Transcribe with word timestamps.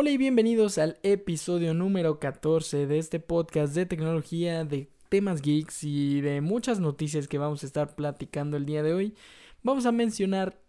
Hola 0.00 0.10
y 0.10 0.16
bienvenidos 0.16 0.78
al 0.78 0.96
episodio 1.02 1.74
número 1.74 2.20
14 2.20 2.86
de 2.86 2.98
este 3.00 3.18
podcast 3.18 3.74
de 3.74 3.84
tecnología, 3.84 4.62
de 4.62 4.92
temas 5.08 5.42
geeks 5.42 5.82
y 5.82 6.20
de 6.20 6.40
muchas 6.40 6.78
noticias 6.78 7.26
que 7.26 7.36
vamos 7.36 7.64
a 7.64 7.66
estar 7.66 7.96
platicando 7.96 8.56
el 8.56 8.64
día 8.64 8.84
de 8.84 8.94
hoy. 8.94 9.16
Vamos 9.64 9.86
a 9.86 9.90
mencionar 9.90 10.62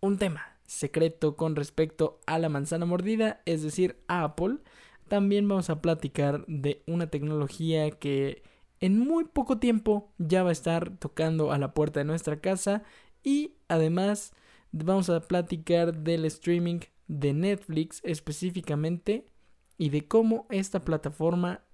un 0.00 0.16
tema 0.16 0.56
secreto 0.64 1.36
con 1.36 1.54
respecto 1.54 2.18
a 2.24 2.38
la 2.38 2.48
manzana 2.48 2.86
mordida, 2.86 3.42
es 3.44 3.62
decir, 3.62 3.98
a 4.08 4.24
Apple. 4.24 4.56
También 5.06 5.46
vamos 5.46 5.68
a 5.68 5.82
platicar 5.82 6.46
de 6.46 6.82
una 6.86 7.08
tecnología 7.08 7.90
que 7.90 8.42
en 8.80 8.98
muy 8.98 9.24
poco 9.24 9.58
tiempo 9.58 10.14
ya 10.16 10.44
va 10.44 10.48
a 10.48 10.52
estar 10.52 10.96
tocando 10.96 11.52
a 11.52 11.58
la 11.58 11.74
puerta 11.74 12.00
de 12.00 12.04
nuestra 12.04 12.40
casa 12.40 12.84
y 13.22 13.52
además 13.68 14.32
vamos 14.70 15.10
a 15.10 15.20
platicar 15.20 15.92
del 15.92 16.24
streaming 16.24 16.80
de 17.08 17.32
Netflix 17.32 18.00
específicamente 18.04 19.26
y 19.78 19.90
de 19.90 20.06
cómo 20.06 20.46
esta 20.50 20.80
plataforma 20.80 21.64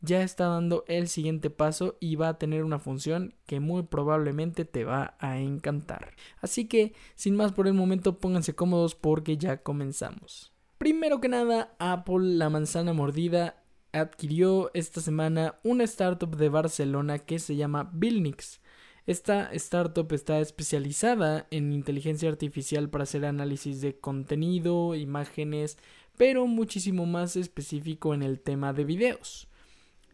ya 0.00 0.22
está 0.22 0.46
dando 0.46 0.84
el 0.86 1.08
siguiente 1.08 1.50
paso 1.50 1.96
y 2.00 2.16
va 2.16 2.28
a 2.28 2.38
tener 2.38 2.64
una 2.64 2.78
función 2.78 3.34
que 3.46 3.60
muy 3.60 3.82
probablemente 3.82 4.64
te 4.64 4.84
va 4.84 5.16
a 5.18 5.38
encantar. 5.38 6.14
Así 6.40 6.66
que, 6.66 6.94
sin 7.14 7.36
más 7.36 7.52
por 7.52 7.66
el 7.66 7.74
momento, 7.74 8.18
pónganse 8.18 8.54
cómodos 8.54 8.94
porque 8.94 9.36
ya 9.36 9.62
comenzamos. 9.62 10.52
Primero 10.78 11.20
que 11.20 11.28
nada, 11.28 11.74
Apple, 11.78 12.36
la 12.36 12.50
manzana 12.50 12.92
mordida, 12.92 13.62
adquirió 13.92 14.70
esta 14.74 15.00
semana 15.00 15.56
una 15.64 15.84
startup 15.84 16.36
de 16.36 16.48
Barcelona 16.48 17.18
que 17.18 17.38
se 17.38 17.56
llama 17.56 17.90
Billnix. 17.92 18.60
Esta 19.08 19.48
startup 19.54 20.12
está 20.12 20.38
especializada 20.38 21.46
en 21.50 21.72
inteligencia 21.72 22.28
artificial 22.28 22.90
para 22.90 23.04
hacer 23.04 23.24
análisis 23.24 23.80
de 23.80 23.98
contenido, 23.98 24.94
imágenes, 24.94 25.78
pero 26.18 26.46
muchísimo 26.46 27.06
más 27.06 27.34
específico 27.34 28.12
en 28.12 28.22
el 28.22 28.38
tema 28.38 28.74
de 28.74 28.84
videos. 28.84 29.48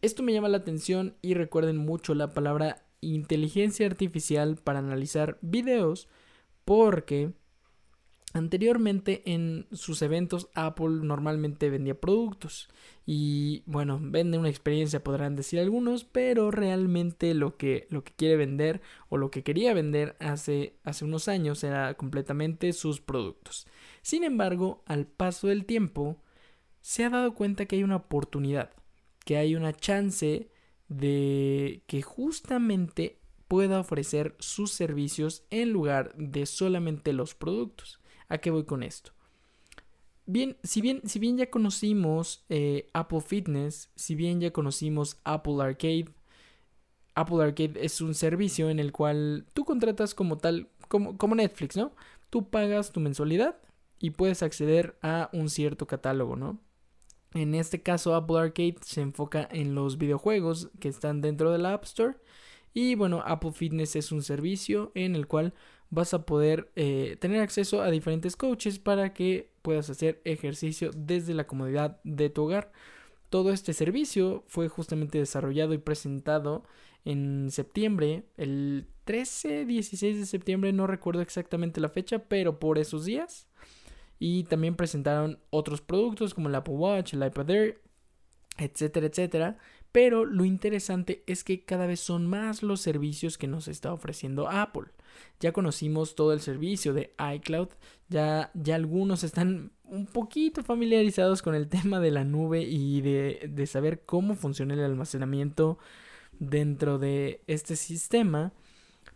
Esto 0.01 0.23
me 0.23 0.33
llama 0.33 0.49
la 0.49 0.59
atención 0.59 1.16
y 1.23 1.35
recuerden 1.35 1.77
mucho 1.77 2.15
la 2.15 2.30
palabra 2.30 2.87
inteligencia 3.01 3.85
artificial 3.85 4.59
para 4.63 4.79
analizar 4.79 5.38
videos 5.43 6.07
porque 6.65 7.33
Anteriormente 8.37 9.23
en 9.27 9.68
sus 9.71 10.02
eventos 10.02 10.49
Apple 10.54 10.88
normalmente 11.02 11.71
vendía 11.71 11.95
productos 11.95 12.68
y 13.07 13.63
bueno, 13.66 14.01
vende 14.02 14.38
una 14.38 14.49
experiencia 14.49 15.04
podrán 15.04 15.37
decir 15.37 15.60
algunos, 15.60 16.02
pero 16.02 16.51
realmente 16.51 17.32
lo 17.32 17.57
que, 17.57 17.87
lo 17.90 18.02
que 18.02 18.12
quiere 18.12 18.35
vender 18.37 18.82
o 19.09 19.18
lo 19.18 19.30
que 19.30 19.45
quería 19.45 19.73
vender 19.73 20.16
hace, 20.18 20.74
hace 20.82 21.05
unos 21.05 21.29
años 21.29 21.62
era 21.62 21.95
completamente 21.95 22.73
sus 22.73 23.01
productos. 23.01 23.68
Sin 24.02 24.24
embargo, 24.24 24.82
al 24.87 25.07
paso 25.07 25.46
del 25.46 25.65
tiempo 25.65 26.16
se 26.80 27.05
ha 27.05 27.10
dado 27.10 27.35
cuenta 27.35 27.66
que 27.66 27.77
hay 27.77 27.85
una 27.85 27.96
oportunidad, 27.96 28.71
que 29.24 29.37
hay 29.37 29.55
una 29.55 29.73
chance 29.73 30.51
de 30.88 31.85
que 31.87 32.02
justamente 32.02 33.21
pueda 33.46 33.79
ofrecer 33.79 34.35
sus 34.40 34.73
servicios 34.73 35.45
en 35.51 35.71
lugar 35.71 36.12
de 36.16 36.46
solamente 36.46 37.12
los 37.12 37.37
productos. 37.37 38.01
¿A 38.35 38.38
qué 38.38 38.51
voy 38.51 38.65
con 38.65 38.82
esto? 38.82 39.13
Bien, 40.27 40.57
si 40.65 40.80
bien, 40.80 41.02
si 41.04 41.21
bien 41.21 41.37
ya 41.37 41.51
conocimos 41.51 42.45
eh, 42.49 42.90
Apple 42.93 43.21
Fitness, 43.21 43.90
si 43.95 44.16
bien 44.16 44.40
ya 44.40 44.52
conocimos 44.52 45.21
Apple 45.23 45.63
Arcade, 45.63 46.07
Apple 47.15 47.45
Arcade 47.45 47.74
es 47.77 48.01
un 48.01 48.12
servicio 48.12 48.71
en 48.71 48.80
el 48.80 48.90
cual 48.90 49.46
tú 49.55 49.65
contratas 49.65 50.16
como 50.16 50.37
tal, 50.37 50.68
como, 50.88 51.16
como 51.16 51.37
Netflix, 51.37 51.77
¿no? 51.77 51.93
Tú 52.29 52.51
pagas 52.51 52.90
tu 52.90 52.99
mensualidad 52.99 53.57
y 54.01 54.10
puedes 54.10 54.43
acceder 54.43 54.99
a 55.01 55.30
un 55.32 55.49
cierto 55.49 55.87
catálogo, 55.87 56.35
¿no? 56.35 56.59
En 57.35 57.55
este 57.55 57.82
caso, 57.82 58.16
Apple 58.16 58.40
Arcade 58.40 58.79
se 58.80 59.01
enfoca 59.01 59.49
en 59.52 59.77
los 59.77 59.96
videojuegos 59.96 60.71
que 60.80 60.88
están 60.88 61.21
dentro 61.21 61.52
de 61.52 61.59
la 61.59 61.74
App 61.74 61.85
Store. 61.85 62.16
Y 62.73 62.96
bueno, 62.96 63.23
Apple 63.24 63.52
Fitness 63.52 63.95
es 63.95 64.10
un 64.10 64.22
servicio 64.25 64.91
en 64.97 65.15
el 65.15 65.28
cual 65.28 65.55
vas 65.94 66.12
a 66.12 66.27
poder 66.27 66.71
eh, 66.77 67.16
tener 67.21 67.41
acceso 67.41 67.82
a 67.82 67.91
diferentes 67.91 68.37
coaches 68.37 68.78
para 68.78 69.15
que 69.15 69.50
puedas 69.62 69.88
hacer 69.88 70.21
ejercicio 70.25 70.91
desde 70.94 71.34
la 71.34 71.47
comodidad 71.47 72.00
de 72.05 72.31
tu 72.31 72.44
hogar. 72.44 72.72
Todo 73.31 73.53
este 73.53 73.72
servicio 73.72 74.44
fue 74.47 74.69
justamente 74.69 75.19
desarrollado 75.19 75.72
y 75.72 75.78
presentado 75.78 76.65
en 77.04 77.50
septiembre, 77.50 78.25
el 78.37 78.87
13, 79.04 79.66
16 79.66 80.19
de 80.19 80.27
septiembre, 80.27 80.72
no 80.72 80.87
recuerdo 80.87 81.21
exactamente 81.21 81.81
la 81.81 81.91
fecha, 81.91 82.21
pero 82.21 82.59
por 82.59 82.78
esos 82.78 83.04
días. 83.04 83.47
Y 84.19 84.44
también 84.44 84.75
presentaron 84.75 85.38
otros 85.50 85.81
productos 85.81 86.33
como 86.33 86.49
el 86.49 86.54
Apple 86.54 86.75
Watch, 86.75 87.12
el 87.12 87.27
iPad 87.27 87.50
Air, 87.50 87.83
etcétera, 88.56 89.06
etcétera. 89.06 89.59
Pero 89.93 90.25
lo 90.25 90.44
interesante 90.44 91.22
es 91.27 91.44
que 91.44 91.65
cada 91.65 91.87
vez 91.87 92.00
son 92.00 92.27
más 92.27 92.62
los 92.62 92.81
servicios 92.81 93.37
que 93.37 93.47
nos 93.47 93.69
está 93.69 93.93
ofreciendo 93.93 94.49
Apple. 94.49 94.87
Ya 95.41 95.53
conocimos 95.53 96.15
todo 96.15 96.33
el 96.33 96.41
servicio 96.41 96.93
de 96.93 97.15
iCloud, 97.37 97.69
ya, 98.09 98.51
ya 98.55 98.75
algunos 98.75 99.25
están 99.25 99.73
un 99.85 100.07
poquito 100.07 100.63
familiarizados 100.63 101.43
con 101.43 101.55
el 101.55 101.69
tema 101.69 102.01
de 102.01 102.11
la 102.11 102.25
nube 102.25 102.63
y 102.63 103.01
de, 103.01 103.49
de 103.51 103.67
saber 103.67 104.03
cómo 104.05 104.35
funciona 104.35 104.75
el 104.75 104.81
almacenamiento 104.81 105.79
dentro 106.39 106.99
de 106.99 107.43
este 107.47 107.77
sistema. 107.77 108.53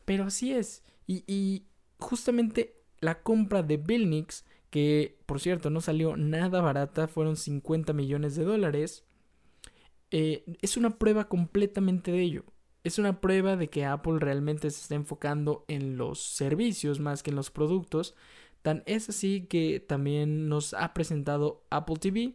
Pero 0.05 0.25
así 0.25 0.53
es. 0.53 0.85
Y, 1.07 1.25
y 1.27 1.65
justamente 1.99 2.77
la 3.01 3.23
compra 3.23 3.63
de 3.63 3.77
Billnix, 3.77 4.45
que 4.71 5.19
por 5.27 5.41
cierto 5.41 5.71
no 5.71 5.81
salió 5.81 6.17
nada 6.17 6.61
barata, 6.61 7.09
fueron 7.09 7.37
50 7.37 7.93
millones 7.93 8.37
de 8.37 8.45
dólares 8.45 9.05
eh, 10.11 10.45
es 10.63 10.77
una 10.77 10.99
prueba 10.99 11.29
completamente 11.29 12.11
de 12.11 12.23
ello. 12.23 12.45
Es 12.85 12.99
una 12.99 13.21
prueba 13.21 13.57
de 13.57 13.69
que 13.69 13.85
Apple 13.85 14.19
realmente 14.19 14.71
se 14.71 14.81
está 14.81 14.95
enfocando 14.95 15.65
en 15.69 15.97
los 15.97 16.21
servicios 16.21 17.01
más 17.01 17.23
que 17.23 17.31
en 17.31 17.37
los 17.37 17.51
productos. 17.51 18.15
Tan 18.63 18.83
es 18.87 19.09
así 19.09 19.47
que 19.47 19.81
también 19.81 20.49
nos 20.49 20.75
ha 20.75 20.95
presentado 20.95 21.65
Apple 21.71 21.97
TV 21.97 22.35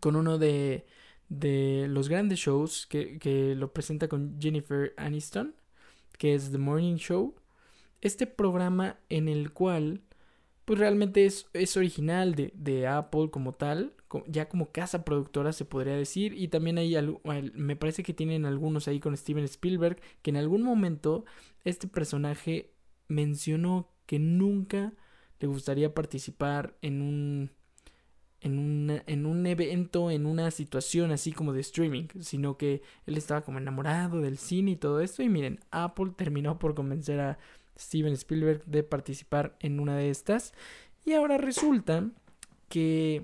con 0.00 0.16
uno 0.16 0.38
de, 0.38 0.86
de 1.28 1.86
los 1.88 2.08
grandes 2.08 2.38
shows 2.40 2.86
que, 2.86 3.18
que 3.18 3.54
lo 3.54 3.72
presenta 3.72 4.08
con 4.08 4.38
Jennifer 4.40 4.92
Aniston, 4.96 5.54
que 6.18 6.34
es 6.34 6.50
The 6.50 6.58
Morning 6.58 6.96
Show. 6.96 7.34
Este 8.00 8.26
programa 8.26 8.98
en 9.08 9.28
el 9.28 9.52
cual 9.52 10.02
pues 10.64 10.78
realmente 10.78 11.26
es, 11.26 11.46
es 11.52 11.76
original 11.76 12.34
de, 12.34 12.52
de, 12.54 12.86
Apple 12.86 13.30
como 13.30 13.52
tal, 13.52 13.94
ya 14.26 14.48
como 14.48 14.72
casa 14.72 15.04
productora 15.04 15.52
se 15.52 15.64
podría 15.64 15.94
decir, 15.94 16.34
y 16.34 16.48
también 16.48 16.78
hay, 16.78 16.96
me 17.54 17.76
parece 17.76 18.02
que 18.02 18.14
tienen 18.14 18.46
algunos 18.46 18.88
ahí 18.88 19.00
con 19.00 19.16
Steven 19.16 19.44
Spielberg, 19.44 20.00
que 20.22 20.30
en 20.30 20.36
algún 20.36 20.62
momento 20.62 21.24
este 21.64 21.86
personaje 21.86 22.72
mencionó 23.08 23.90
que 24.06 24.18
nunca 24.18 24.94
le 25.40 25.48
gustaría 25.48 25.92
participar 25.92 26.76
en 26.80 27.02
un, 27.02 27.50
en, 28.40 28.58
un 28.58 29.02
en 29.06 29.26
un 29.26 29.46
evento, 29.46 30.10
en 30.10 30.24
una 30.24 30.50
situación 30.50 31.10
así 31.10 31.32
como 31.32 31.52
de 31.52 31.60
streaming, 31.60 32.08
sino 32.20 32.56
que 32.56 32.82
él 33.06 33.18
estaba 33.18 33.42
como 33.42 33.58
enamorado 33.58 34.20
del 34.20 34.38
cine 34.38 34.72
y 34.72 34.76
todo 34.76 35.00
esto, 35.00 35.22
y 35.22 35.28
miren, 35.28 35.60
Apple 35.70 36.12
terminó 36.16 36.58
por 36.58 36.74
convencer 36.74 37.20
a 37.20 37.38
Steven 37.78 38.12
Spielberg 38.12 38.64
de 38.66 38.82
participar 38.82 39.56
en 39.60 39.80
una 39.80 39.96
de 39.96 40.10
estas. 40.10 40.54
Y 41.04 41.12
ahora 41.12 41.38
resulta 41.38 42.10
que 42.68 43.22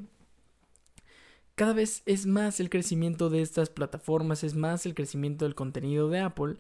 cada 1.55 1.73
vez 1.73 2.03
es 2.07 2.27
más 2.27 2.61
el 2.61 2.71
crecimiento 2.71 3.29
de 3.29 3.43
estas 3.43 3.71
plataformas, 3.71 4.45
es 4.45 4.55
más 4.55 4.87
el 4.87 4.95
crecimiento 4.95 5.45
del 5.45 5.55
contenido 5.55 6.09
de 6.09 6.21
Apple. 6.21 6.57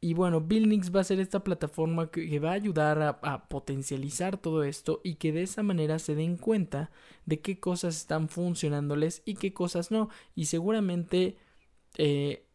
Y 0.00 0.14
bueno, 0.14 0.40
Billnix 0.40 0.94
va 0.94 1.00
a 1.00 1.04
ser 1.04 1.20
esta 1.20 1.44
plataforma 1.44 2.10
que, 2.10 2.38
va 2.38 2.50
a 2.50 2.54
ayudar 2.54 3.02
a, 3.02 3.48
potencializar 3.48 4.38
todo 4.38 4.62
esto 4.62 5.00
y 5.04 5.16
que 5.16 5.32
de 5.32 5.42
esa 5.42 5.62
manera 5.62 5.98
se 5.98 6.14
den 6.14 6.36
cuenta 6.36 6.90
de 7.26 7.40
qué 7.40 7.60
cosas 7.60 7.96
están 7.96 8.28
funcionándoles 8.28 9.22
y 9.26 9.34
qué 9.34 9.52
cosas 9.52 9.90
no. 9.90 10.08
Y 10.34 10.46
seguramente 10.46 11.36
eh, 11.98 12.46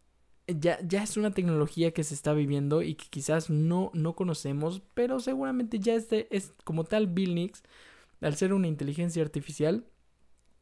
ya, 0.48 0.80
ya 0.86 1.04
es 1.04 1.18
una 1.18 1.32
tecnología 1.32 1.92
que 1.92 2.04
se 2.04 2.14
está 2.14 2.34
viviendo 2.34 2.82
y 2.82 2.96
que 2.96 3.08
quizás 3.10 3.50
no, 3.50 3.92
no 3.94 4.16
conocemos, 4.16 4.82
pero 4.94 5.20
seguramente 5.20 5.80
ya 5.80 5.96
este 5.96 6.28
es 6.36 6.54
como 6.64 6.84
tal 6.84 7.08
Billnix, 7.08 7.64
al 8.22 8.36
ser 8.36 8.54
una 8.54 8.68
inteligencia 8.68 9.24
artificial, 9.24 9.86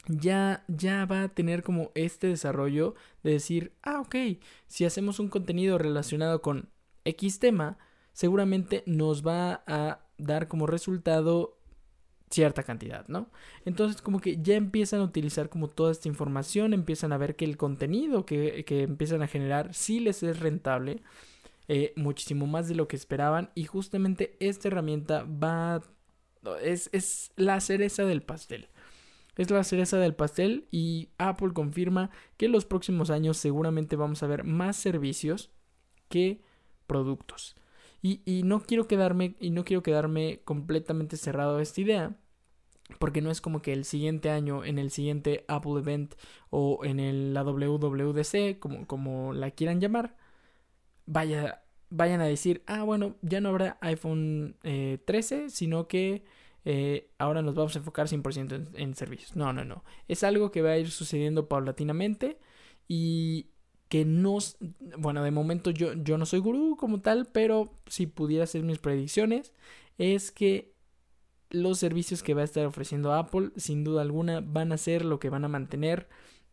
ya, 0.08 0.66
ya 0.68 1.06
va 1.06 1.24
a 1.24 1.30
tener 1.30 1.64
como 1.64 1.92
este 1.96 2.28
desarrollo 2.28 2.96
de 3.24 3.32
decir, 3.32 3.74
ah, 3.84 4.02
ok, 4.02 4.16
si 4.68 4.86
hacemos 4.86 5.20
un 5.20 5.30
contenido 5.30 5.78
relacionado 5.78 6.42
con 6.42 6.70
X 7.06 7.40
tema, 7.40 7.78
seguramente 8.12 8.84
nos 8.86 9.26
va 9.26 9.64
a 9.68 10.06
dar 10.18 10.48
como 10.48 10.68
resultado 10.68 11.58
cierta 12.34 12.64
cantidad, 12.64 13.08
¿no? 13.08 13.30
Entonces 13.66 14.02
como 14.02 14.20
que 14.20 14.42
ya 14.42 14.56
empiezan 14.56 15.02
a 15.02 15.04
utilizar 15.04 15.50
como 15.50 15.68
toda 15.68 15.92
esta 15.92 16.08
información, 16.08 16.74
empiezan 16.74 17.14
a 17.14 17.18
ver 17.18 17.36
que 17.36 17.46
el 17.46 17.58
contenido 17.58 18.26
que, 18.26 18.66
empiezan 18.68 19.22
a 19.22 19.28
generar 19.28 19.74
sí 19.74 20.00
les 20.00 20.24
es 20.24 20.40
rentable, 20.40 21.02
eh, 21.68 21.94
muchísimo 21.96 22.48
más 22.48 22.68
de 22.68 22.76
lo 22.76 22.88
que 22.88 22.96
esperaban 22.96 23.52
y 23.56 23.66
justamente 23.66 24.36
esta 24.40 24.68
herramienta 24.68 25.24
va, 25.24 25.82
es, 26.62 26.90
es 26.92 27.32
la 27.36 27.60
cereza 27.62 28.04
del 28.04 28.24
pastel. 28.24 28.70
Es 29.36 29.50
la 29.50 29.64
cereza 29.64 29.98
del 29.98 30.14
pastel 30.14 30.68
y 30.72 31.10
Apple 31.18 31.54
confirma 31.54 32.12
que 32.38 32.46
en 32.46 32.52
los 32.52 32.66
próximos 32.66 33.10
años 33.10 33.38
seguramente 33.38 33.96
vamos 33.96 34.22
a 34.22 34.28
ver 34.28 34.44
más 34.44 34.76
servicios 34.76 35.52
que 36.10 36.42
productos. 36.86 37.56
Y, 38.06 38.42
no 38.44 38.60
quiero 38.60 38.86
quedarme 38.86 39.36
y 39.40 39.52
no 39.52 39.64
quiero 39.64 39.82
quedarme 39.82 40.42
completamente 40.44 41.16
cerrado 41.16 41.58
a 41.58 41.62
esta 41.62 41.80
idea 41.80 42.18
porque 43.00 43.22
no 43.22 43.32
es 43.32 43.42
como 43.42 43.62
que 43.62 43.74
el 43.74 43.86
siguiente 43.86 44.30
año 44.30 44.64
en 44.66 44.78
el 44.80 44.92
siguiente 44.92 45.46
Apple 45.48 45.80
Event 45.80 46.16
o 46.50 46.84
en 46.84 47.00
el, 47.00 47.34
la 47.34 47.44
WWDC 47.44 48.60
como, 48.60 48.88
como 48.88 49.34
la 49.34 49.52
quieran 49.52 49.80
llamar 49.82 50.16
vaya 51.06 51.64
vayan 51.90 52.22
a 52.22 52.26
decir 52.26 52.64
ah 52.68 52.84
bueno 52.84 53.16
ya 53.22 53.42
no 53.42 53.50
habrá 53.50 53.78
iPhone 53.82 54.58
13 54.62 55.46
eh, 55.46 55.50
sino 55.50 55.88
que 55.88 56.24
eh, 56.66 57.10
ahora 57.18 57.42
nos 57.42 57.56
vamos 57.56 57.76
a 57.76 57.80
enfocar 57.80 58.08
100% 58.08 58.56
en, 58.56 58.70
en 58.74 58.96
servicios 58.96 59.36
no 59.36 59.54
no 59.54 59.66
no. 59.66 59.84
Es 60.08 60.24
algo 60.24 60.52
que 60.52 60.62
va 60.62 60.72
a 60.72 60.78
ir 60.78 60.92
sucediendo 60.92 61.48
paulatinamente 61.48 62.38
y 62.88 63.48
que 63.94 64.06
no, 64.06 64.40
bueno, 64.98 65.24
de 65.24 65.30
momento 65.30 65.70
yo, 65.70 65.94
yo 65.94 66.18
no 66.18 66.26
soy 66.26 66.40
gurú 66.40 66.78
como 66.78 67.02
tal, 67.02 67.28
pero 67.28 67.78
si 67.86 68.08
pudiera 68.08 68.46
hacer 68.46 68.64
mis 68.64 68.80
predicciones, 68.80 69.54
es 70.00 70.32
que 70.32 70.73
los 71.54 71.80
servicios 71.80 72.24
que 72.24 72.34
va 72.34 72.42
a 72.42 72.46
estar 72.46 72.66
ofreciendo 72.66 73.14
Apple, 73.14 73.52
sin 73.56 73.86
duda 73.86 74.02
alguna, 74.02 74.42
van 74.42 74.74
a 74.74 74.78
ser 74.78 75.06
lo 75.06 75.20
que 75.20 75.30
van 75.30 75.46
a 75.46 75.48
mantener 75.48 76.10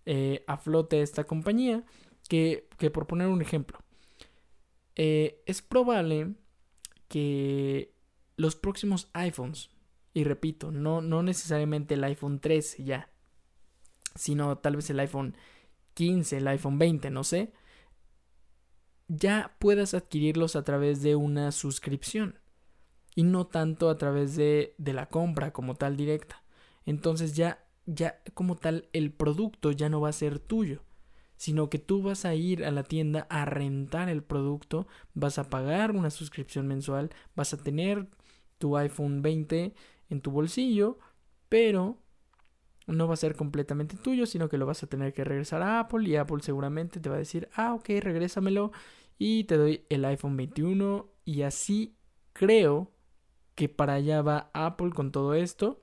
eh, 0.06 0.44
a 0.46 0.58
flote 0.58 1.02
esta 1.02 1.24
compañía. 1.24 1.84
Que, 2.28 2.68
que 2.78 2.92
por 2.92 3.08
poner 3.08 3.26
un 3.26 3.42
ejemplo, 3.42 3.80
eh, 4.94 5.42
es 5.46 5.62
probable 5.62 6.34
que 7.08 7.92
los 8.36 8.54
próximos 8.54 9.08
iPhones, 9.14 9.70
y 10.14 10.22
repito, 10.22 10.70
no, 10.70 11.00
no 11.00 11.24
necesariamente 11.24 11.94
el 11.94 12.04
iPhone 12.04 12.38
13 12.38 12.84
ya, 12.84 13.10
sino 14.14 14.58
tal 14.58 14.76
vez 14.76 14.90
el 14.90 15.00
iPhone 15.00 15.34
15, 15.94 16.36
el 16.36 16.48
iPhone 16.48 16.78
20, 16.78 17.10
no 17.10 17.24
sé, 17.24 17.52
ya 19.08 19.56
puedas 19.58 19.94
adquirirlos 19.94 20.54
a 20.54 20.62
través 20.62 21.02
de 21.02 21.16
una 21.16 21.50
suscripción 21.50 22.39
y 23.14 23.22
no 23.24 23.46
tanto 23.46 23.90
a 23.90 23.98
través 23.98 24.36
de, 24.36 24.74
de 24.78 24.92
la 24.92 25.06
compra 25.06 25.52
como 25.52 25.74
tal 25.74 25.96
directa. 25.96 26.42
Entonces 26.86 27.34
ya, 27.34 27.64
ya 27.86 28.20
como 28.34 28.56
tal 28.56 28.88
el 28.92 29.12
producto 29.12 29.72
ya 29.72 29.88
no 29.88 30.00
va 30.00 30.08
a 30.08 30.12
ser 30.12 30.38
tuyo, 30.38 30.82
sino 31.36 31.70
que 31.70 31.78
tú 31.78 32.02
vas 32.02 32.24
a 32.24 32.34
ir 32.34 32.64
a 32.64 32.70
la 32.70 32.82
tienda 32.82 33.26
a 33.30 33.44
rentar 33.44 34.08
el 34.08 34.22
producto, 34.22 34.86
vas 35.14 35.38
a 35.38 35.48
pagar 35.48 35.92
una 35.92 36.10
suscripción 36.10 36.66
mensual, 36.66 37.10
vas 37.34 37.54
a 37.54 37.56
tener 37.56 38.08
tu 38.58 38.76
iPhone 38.76 39.22
20 39.22 39.74
en 40.10 40.20
tu 40.20 40.30
bolsillo, 40.30 40.98
pero 41.48 41.98
no 42.86 43.06
va 43.06 43.14
a 43.14 43.16
ser 43.16 43.36
completamente 43.36 43.96
tuyo, 43.96 44.26
sino 44.26 44.48
que 44.48 44.58
lo 44.58 44.66
vas 44.66 44.82
a 44.82 44.86
tener 44.86 45.12
que 45.12 45.24
regresar 45.24 45.62
a 45.62 45.80
Apple 45.80 46.08
y 46.08 46.16
Apple 46.16 46.42
seguramente 46.42 47.00
te 47.00 47.08
va 47.08 47.16
a 47.16 47.20
decir, 47.20 47.48
ah, 47.54 47.74
ok, 47.74 47.88
regrésamelo 48.00 48.72
y 49.18 49.44
te 49.44 49.56
doy 49.56 49.84
el 49.88 50.04
iPhone 50.04 50.36
21 50.36 51.08
y 51.24 51.42
así 51.42 51.96
creo 52.32 52.90
que 53.60 53.68
para 53.68 53.92
allá 53.92 54.22
va 54.22 54.50
Apple 54.54 54.88
con 54.88 55.12
todo 55.12 55.34
esto. 55.34 55.82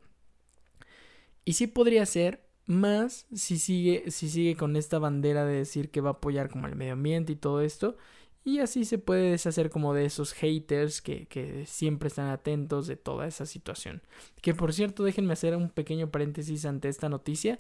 Y 1.46 1.54
sí 1.54 1.68
podría 1.68 2.08
ser 2.08 2.44
más 2.66 3.28
si 3.32 3.60
sigue, 3.60 4.10
si 4.10 4.30
sigue 4.30 4.56
con 4.56 4.76
esta 4.76 4.98
bandera 4.98 5.46
de 5.46 5.58
decir 5.58 5.92
que 5.92 6.02
va 6.02 6.10
a 6.10 6.14
apoyar 6.14 6.50
como 6.50 6.66
el 6.66 6.76
medio 6.76 6.94
ambiente 6.94 7.34
y 7.34 7.36
todo 7.36 7.62
esto. 7.62 7.96
Y 8.44 8.62
así 8.62 8.84
se 8.84 8.98
puede 8.98 9.30
deshacer 9.30 9.70
como 9.70 9.94
de 9.94 10.06
esos 10.06 10.34
haters 10.34 11.04
que, 11.04 11.66
siempre 11.68 12.08
están 12.08 12.30
atentos 12.30 12.88
de 12.88 12.96
toda 12.96 13.28
esa 13.28 13.46
situación. 13.46 14.02
Que 14.42 14.56
por 14.56 14.74
cierto, 14.74 15.04
déjenme 15.04 15.34
hacer 15.34 15.56
un 15.56 15.70
pequeño 15.70 16.10
paréntesis 16.10 16.66
ante 16.66 16.90
esta 16.90 17.10
noticia. 17.10 17.60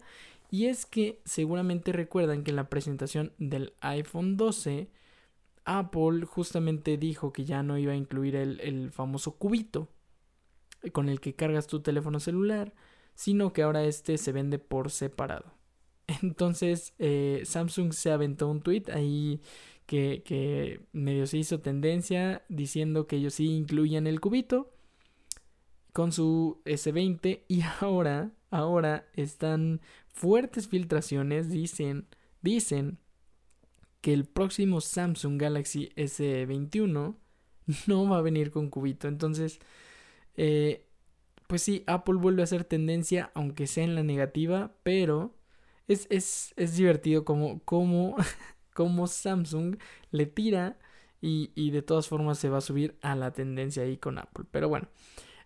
Y 0.49 0.65
es 0.65 0.87
que 0.87 1.21
seguramente 1.25 1.91
recuerdan 1.91 2.43
que 2.43 2.49
en 2.49 2.55
la 2.55 2.69
presentación 2.69 3.33
del 3.37 3.73
iPhone 3.81 4.35
12, 4.35 4.89
Apple 5.65 6.25
justamente 6.25 6.97
dijo 6.97 7.31
que 7.31 7.45
ya 7.45 7.61
no 7.61 7.77
iba 7.77 7.93
a 7.93 7.95
incluir 7.95 8.35
el, 8.35 8.89
famoso 8.91 9.35
cubito 9.35 9.89
con 10.93 11.09
el 11.09 11.19
que 11.19 11.35
cargas 11.35 11.67
tu 11.67 11.81
teléfono 11.81 12.19
celular, 12.19 12.73
sino 13.15 13.53
que 13.53 13.63
ahora 13.63 13.83
este 13.83 14.17
se 14.17 14.31
vende 14.31 14.59
por 14.59 14.91
separado. 14.91 15.53
Entonces 16.21 16.93
eh, 16.99 17.41
Samsung 17.45 17.93
se 17.93 18.11
aventó 18.11 18.47
un 18.47 18.61
tweet 18.61 18.83
ahí 18.93 19.41
que, 19.85 20.81
medio 20.91 21.25
se 21.27 21.37
hizo 21.37 21.59
tendencia 21.59 22.43
diciendo 22.49 23.07
que 23.07 23.15
ellos 23.15 23.35
sí 23.35 23.47
incluían 23.47 24.05
el 24.05 24.19
cubito 24.19 24.73
con 25.93 26.11
su 26.11 26.61
S20 26.65 27.43
y 27.47 27.61
ahora, 27.81 28.31
ahora 28.51 29.07
están 29.13 29.81
fuertes 30.13 30.67
filtraciones, 30.67 31.49
dicen, 31.49 32.07
dicen 32.41 32.99
que 34.01 34.13
el 34.13 34.25
próximo 34.25 34.81
Samsung 34.81 35.39
Galaxy 35.41 35.89
S21 35.95 37.15
no 37.87 38.09
va 38.09 38.17
a 38.17 38.21
venir 38.21 38.51
con 38.51 38.69
cubito. 38.69 39.07
Entonces, 39.07 39.59
eh, 40.37 40.87
pues 41.47 41.63
sí, 41.63 41.83
Apple 41.87 42.15
vuelve 42.15 42.41
a 42.41 42.45
hacer 42.45 42.63
tendencia, 42.63 43.31
aunque 43.33 43.67
sea 43.67 43.83
en 43.83 43.95
la 43.95 44.03
negativa, 44.03 44.75
pero 44.83 45.33
es, 45.87 46.07
es, 46.09 46.53
es 46.57 46.75
divertido 46.75 47.25
como, 47.25 48.17
Samsung 49.07 49.77
le 50.11 50.25
tira 50.25 50.77
y, 51.21 51.71
de 51.71 51.81
todas 51.81 52.07
formas 52.07 52.37
se 52.37 52.49
va 52.49 52.59
a 52.59 52.61
subir 52.61 52.97
a 53.01 53.15
la 53.15 53.31
tendencia 53.31 53.83
ahí 53.83 53.97
con 53.97 54.17
Apple. 54.17 54.45
Pero 54.51 54.69
bueno, 54.69 54.87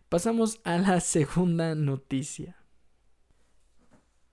pasamos 0.09 0.59
a 0.63 0.77
la 0.77 0.99
segunda 0.99 1.75
noticia. 1.75 2.57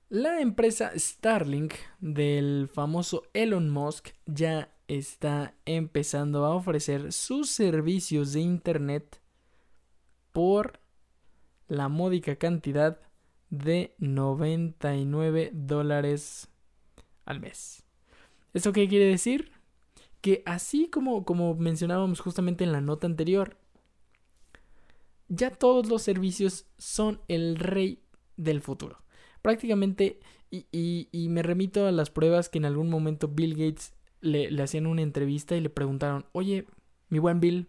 La 0.09 0.41
empresa 0.41 0.93
Starlink 0.97 1.75
del 2.01 2.71
famoso 2.73 3.25
Elon 3.35 3.69
Musk 3.69 4.09
ya 4.25 4.75
está 4.89 5.55
empezando 5.67 6.47
a 6.47 6.55
ofrecer 6.55 7.13
sus 7.13 7.51
servicios 7.51 8.33
de 8.33 8.41
Internet 8.41 9.21
por 10.39 10.79
la 11.67 11.89
módica 11.89 12.37
cantidad 12.37 13.01
de 13.51 13.97
99 13.99 15.51
dólares 15.53 16.47
al 17.25 17.41
mes. 17.41 17.83
¿Eso 18.55 18.73
qué 18.73 18.87
quiere 18.87 19.07
decir? 19.07 19.51
Que 20.21 20.45
así 20.47 20.91
como, 20.91 21.25
como 21.25 21.57
mencionábamos 21.57 22.21
justamente 22.21 22.63
en 22.63 22.71
la 22.71 22.81
nota 22.81 23.09
anterior, 23.09 23.57
ya 25.27 25.51
todos 25.51 25.89
los 25.89 26.03
servicios 26.03 26.67
son 26.79 27.21
el 27.27 27.57
rey 27.57 28.05
del 28.37 28.61
futuro. 28.61 29.03
Prácticamente, 29.43 30.21
y, 30.53 31.27
me 31.31 31.43
remito 31.43 31.85
a 31.89 31.91
las 31.91 32.11
pruebas 32.11 32.49
que 32.49 32.59
en 32.59 32.65
algún 32.65 32.91
momento 32.91 33.27
Bill 33.27 33.57
Gates 33.57 33.93
le, 34.21 34.53
le 34.53 34.63
hacían 34.63 34.87
una 34.87 35.03
entrevista 35.03 35.57
y 35.57 35.61
le 35.61 35.69
preguntaron, 35.69 36.27
oye, 36.31 36.65
mi 37.09 37.19
buen 37.19 37.41
Bill, 37.41 37.69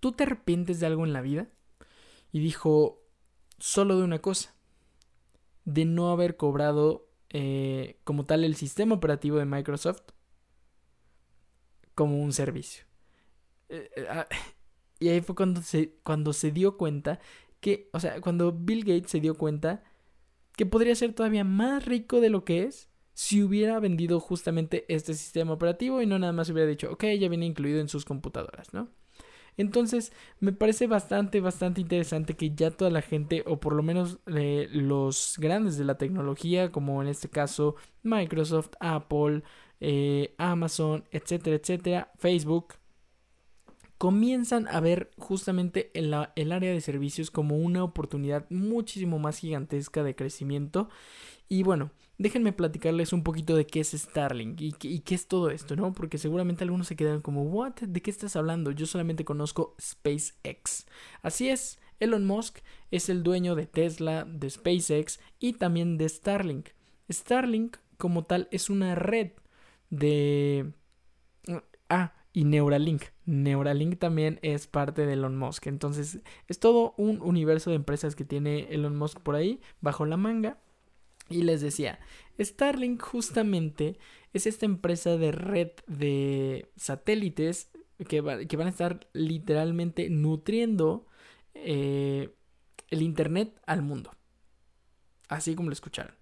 ¿tú 0.00 0.12
te 0.12 0.24
arrepientes 0.24 0.80
de 0.80 0.86
algo 0.86 1.04
en 1.04 1.12
la 1.12 1.20
vida? 1.20 1.48
Y 2.32 2.40
dijo, 2.40 3.02
solo 3.58 3.96
de 3.96 4.04
una 4.04 4.20
cosa, 4.20 4.54
de 5.64 5.84
no 5.84 6.10
haber 6.10 6.36
cobrado 6.36 7.08
eh, 7.30 8.00
como 8.04 8.24
tal 8.24 8.44
el 8.44 8.56
sistema 8.56 8.94
operativo 8.94 9.38
de 9.38 9.44
Microsoft 9.44 10.02
como 11.94 12.22
un 12.22 12.32
servicio. 12.32 12.84
Eh, 13.68 13.90
eh, 13.96 14.06
ah, 14.08 14.26
y 14.98 15.08
ahí 15.08 15.20
fue 15.20 15.34
cuando 15.34 15.62
se, 15.62 15.96
cuando 16.02 16.32
se 16.32 16.52
dio 16.52 16.76
cuenta 16.76 17.20
que, 17.60 17.90
o 17.92 18.00
sea, 18.00 18.20
cuando 18.20 18.52
Bill 18.52 18.84
Gates 18.84 19.10
se 19.10 19.20
dio 19.20 19.36
cuenta 19.36 19.84
que 20.56 20.66
podría 20.66 20.94
ser 20.94 21.12
todavía 21.12 21.44
más 21.44 21.84
rico 21.84 22.20
de 22.20 22.30
lo 22.30 22.44
que 22.44 22.64
es 22.64 22.88
si 23.14 23.42
hubiera 23.42 23.78
vendido 23.80 24.20
justamente 24.20 24.84
este 24.88 25.12
sistema 25.14 25.52
operativo 25.52 26.00
y 26.00 26.06
no 26.06 26.18
nada 26.18 26.32
más 26.32 26.50
hubiera 26.50 26.68
dicho, 26.68 26.90
ok, 26.92 27.04
ya 27.18 27.28
viene 27.28 27.46
incluido 27.46 27.80
en 27.80 27.88
sus 27.88 28.04
computadoras, 28.04 28.72
¿no? 28.72 28.90
Entonces, 29.58 30.12
me 30.40 30.52
parece 30.52 30.86
bastante, 30.86 31.40
bastante 31.40 31.80
interesante 31.82 32.34
que 32.34 32.54
ya 32.54 32.70
toda 32.70 32.90
la 32.90 33.02
gente, 33.02 33.42
o 33.46 33.58
por 33.60 33.74
lo 33.74 33.82
menos 33.82 34.18
eh, 34.26 34.68
los 34.72 35.34
grandes 35.38 35.76
de 35.76 35.84
la 35.84 35.98
tecnología, 35.98 36.70
como 36.70 37.02
en 37.02 37.08
este 37.08 37.28
caso 37.28 37.74
Microsoft, 38.04 38.70
Apple, 38.80 39.42
eh, 39.80 40.34
Amazon, 40.38 41.04
etcétera, 41.10 41.56
etcétera, 41.56 42.12
Facebook, 42.18 42.74
comienzan 43.98 44.68
a 44.68 44.78
ver 44.80 45.10
justamente 45.18 45.90
el, 45.92 46.14
el 46.36 46.52
área 46.52 46.72
de 46.72 46.80
servicios 46.80 47.32
como 47.32 47.56
una 47.56 47.82
oportunidad 47.82 48.46
muchísimo 48.50 49.18
más 49.18 49.38
gigantesca 49.40 50.04
de 50.04 50.14
crecimiento. 50.14 50.88
Y 51.48 51.64
bueno, 51.64 51.90
déjenme 52.18 52.52
platicarles 52.52 53.12
un 53.12 53.22
poquito 53.22 53.56
de 53.56 53.66
qué 53.66 53.80
es 53.80 53.92
Starlink 53.92 54.60
y, 54.60 54.72
qué 54.72 55.14
es 55.14 55.28
todo 55.28 55.50
esto, 55.50 55.76
¿no? 55.76 55.92
Porque 55.92 56.18
seguramente 56.18 56.64
algunos 56.64 56.88
se 56.88 56.96
quedan 56.96 57.22
como, 57.22 57.44
¿what? 57.44 57.74
¿De 57.80 58.02
qué 58.02 58.10
estás 58.10 58.36
hablando? 58.36 58.72
Yo 58.72 58.86
solamente 58.86 59.24
conozco 59.24 59.76
SpaceX. 59.80 60.86
Así 61.22 61.48
es, 61.48 61.78
Elon 62.00 62.26
Musk 62.26 62.58
es 62.90 63.08
el 63.08 63.22
dueño 63.22 63.54
de 63.54 63.66
Tesla, 63.66 64.24
de 64.24 64.50
SpaceX 64.50 65.20
y 65.38 65.54
también 65.54 65.96
de 65.96 66.08
Starlink. 66.08 66.70
Starlink 67.10 67.78
como 67.96 68.24
tal 68.24 68.48
es 68.50 68.68
una 68.68 68.94
red 68.94 69.30
de... 69.90 70.72
Ah, 71.88 72.14
y 72.32 72.44
Neuralink. 72.44 73.04
Neuralink 73.24 73.98
también 73.98 74.38
es 74.42 74.66
parte 74.66 75.06
de 75.06 75.14
Elon 75.14 75.36
Musk. 75.36 75.66
Entonces 75.66 76.20
es 76.46 76.58
todo 76.60 76.94
un 76.96 77.20
universo 77.22 77.70
de 77.70 77.76
empresas 77.76 78.14
que 78.14 78.24
tiene 78.24 78.68
Elon 78.70 78.96
Musk 78.96 79.20
por 79.20 79.34
ahí 79.34 79.60
bajo 79.80 80.04
la 80.04 80.16
manga. 80.16 80.58
Y 81.28 81.42
les 81.42 81.60
decía, 81.60 81.98
Starlink 82.38 83.02
justamente 83.02 83.98
es 84.32 84.46
esta 84.46 84.66
empresa 84.66 85.16
de 85.16 85.32
red 85.32 85.70
de 85.86 86.70
satélites 86.76 87.70
que, 87.98 88.46
que 88.48 88.56
van 88.56 88.66
a 88.66 88.70
estar 88.70 89.08
literalmente 89.12 90.08
nutriendo 90.10 91.06
eh, 91.54 92.30
el 92.90 93.02
Internet 93.02 93.60
al 93.66 93.82
mundo. 93.82 94.12
Así 95.28 95.54
como 95.54 95.68
lo 95.68 95.74
escucharon. 95.74 96.14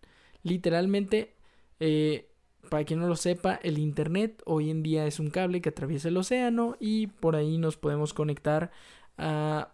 Literalmente 0.42 1.36
eh, 1.80 2.30
para 2.68 2.84
quien 2.84 3.00
no 3.00 3.08
lo 3.08 3.16
sepa, 3.16 3.60
el 3.62 3.78
Internet 3.78 4.42
hoy 4.44 4.70
en 4.70 4.82
día 4.82 5.06
es 5.06 5.20
un 5.20 5.30
cable 5.30 5.60
que 5.60 5.68
atraviesa 5.70 6.08
el 6.08 6.16
océano 6.16 6.76
y 6.80 7.06
por 7.06 7.36
ahí 7.36 7.58
nos 7.58 7.76
podemos 7.76 8.12
conectar 8.12 8.70
a 9.18 9.72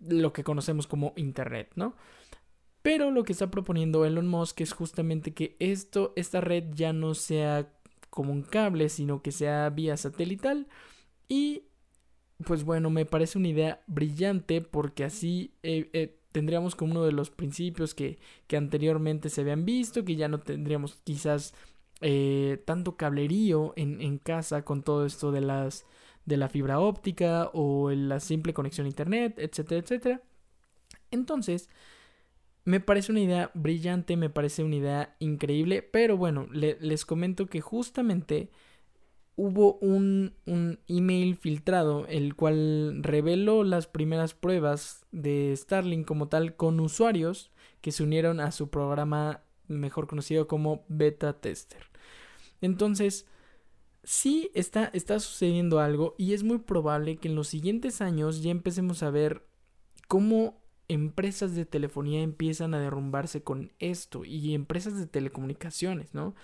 lo 0.00 0.32
que 0.32 0.44
conocemos 0.44 0.86
como 0.86 1.12
Internet, 1.16 1.70
¿no? 1.76 1.94
Pero 2.84 3.10
lo 3.10 3.24
que 3.24 3.32
está 3.32 3.50
proponiendo 3.50 4.04
Elon 4.04 4.28
Musk 4.28 4.60
es 4.60 4.74
justamente 4.74 5.32
que 5.32 5.56
esto, 5.58 6.12
esta 6.16 6.42
red 6.42 6.64
ya 6.74 6.92
no 6.92 7.14
sea 7.14 7.72
como 8.10 8.30
un 8.30 8.42
cable, 8.42 8.90
sino 8.90 9.22
que 9.22 9.32
sea 9.32 9.70
vía 9.70 9.96
satelital. 9.96 10.68
Y 11.26 11.62
pues 12.44 12.62
bueno, 12.62 12.90
me 12.90 13.06
parece 13.06 13.38
una 13.38 13.48
idea 13.48 13.82
brillante 13.86 14.60
porque 14.60 15.04
así 15.04 15.54
eh, 15.62 15.88
eh, 15.94 16.18
tendríamos 16.30 16.74
como 16.74 16.92
uno 16.92 17.04
de 17.06 17.12
los 17.12 17.30
principios 17.30 17.94
que, 17.94 18.18
que 18.46 18.58
anteriormente 18.58 19.30
se 19.30 19.40
habían 19.40 19.64
visto, 19.64 20.04
que 20.04 20.16
ya 20.16 20.28
no 20.28 20.40
tendríamos 20.40 21.00
quizás 21.04 21.54
eh, 22.02 22.62
tanto 22.66 22.98
cablerío 22.98 23.72
en, 23.76 24.02
en, 24.02 24.18
casa 24.18 24.62
con 24.62 24.82
todo 24.82 25.06
esto 25.06 25.32
de 25.32 25.40
las 25.40 25.86
de 26.26 26.36
la 26.36 26.50
fibra 26.50 26.80
óptica 26.80 27.48
o 27.54 27.90
la 27.92 28.20
simple 28.20 28.52
conexión 28.52 28.84
a 28.84 28.90
internet, 28.90 29.38
etcétera, 29.38 29.80
etcétera. 29.80 30.22
Entonces, 31.10 31.70
me 32.64 32.80
parece 32.80 33.12
una 33.12 33.20
idea 33.20 33.50
brillante, 33.54 34.16
me 34.16 34.30
parece 34.30 34.64
una 34.64 34.76
idea 34.76 35.16
increíble, 35.18 35.82
pero 35.82 36.16
bueno, 36.16 36.48
les 36.52 37.04
comento 37.04 37.46
que 37.46 37.60
justamente 37.60 38.50
hubo 39.36 39.74
un, 39.78 40.34
un, 40.46 40.78
email 40.86 41.36
filtrado 41.36 42.06
el 42.06 42.36
cual 42.36 43.02
reveló 43.02 43.64
las 43.64 43.86
primeras 43.86 44.32
pruebas 44.32 45.04
de 45.10 45.52
Starlink 45.56 46.06
como 46.06 46.28
tal 46.28 46.56
con 46.56 46.78
usuarios 46.78 47.50
que 47.80 47.90
se 47.92 48.04
unieron 48.04 48.40
a 48.40 48.52
su 48.52 48.70
programa 48.70 49.42
mejor 49.66 50.06
conocido 50.06 50.46
como 50.46 50.84
beta 50.88 51.40
tester. 51.40 51.90
Entonces, 52.60 53.26
sí 54.04 54.50
está, 54.54 54.90
está 54.92 55.18
sucediendo 55.18 55.80
algo 55.80 56.14
y 56.16 56.34
es 56.34 56.44
muy 56.44 56.58
probable 56.58 57.16
que 57.16 57.28
en 57.28 57.34
los 57.34 57.48
siguientes 57.48 58.00
años 58.00 58.42
ya 58.42 58.50
empecemos 58.50 59.02
a 59.02 59.10
ver 59.10 59.46
cómo 60.08 60.63
empresas 60.88 61.54
de 61.54 61.64
telefonía 61.64 62.22
empiezan 62.22 62.74
a 62.74 62.80
derrumbarse 62.80 63.42
con 63.42 63.72
esto 63.78 64.24
y 64.24 64.54
empresas 64.54 64.98
de 64.98 65.06
telecomunicaciones, 65.06 66.14
¿no? 66.14 66.34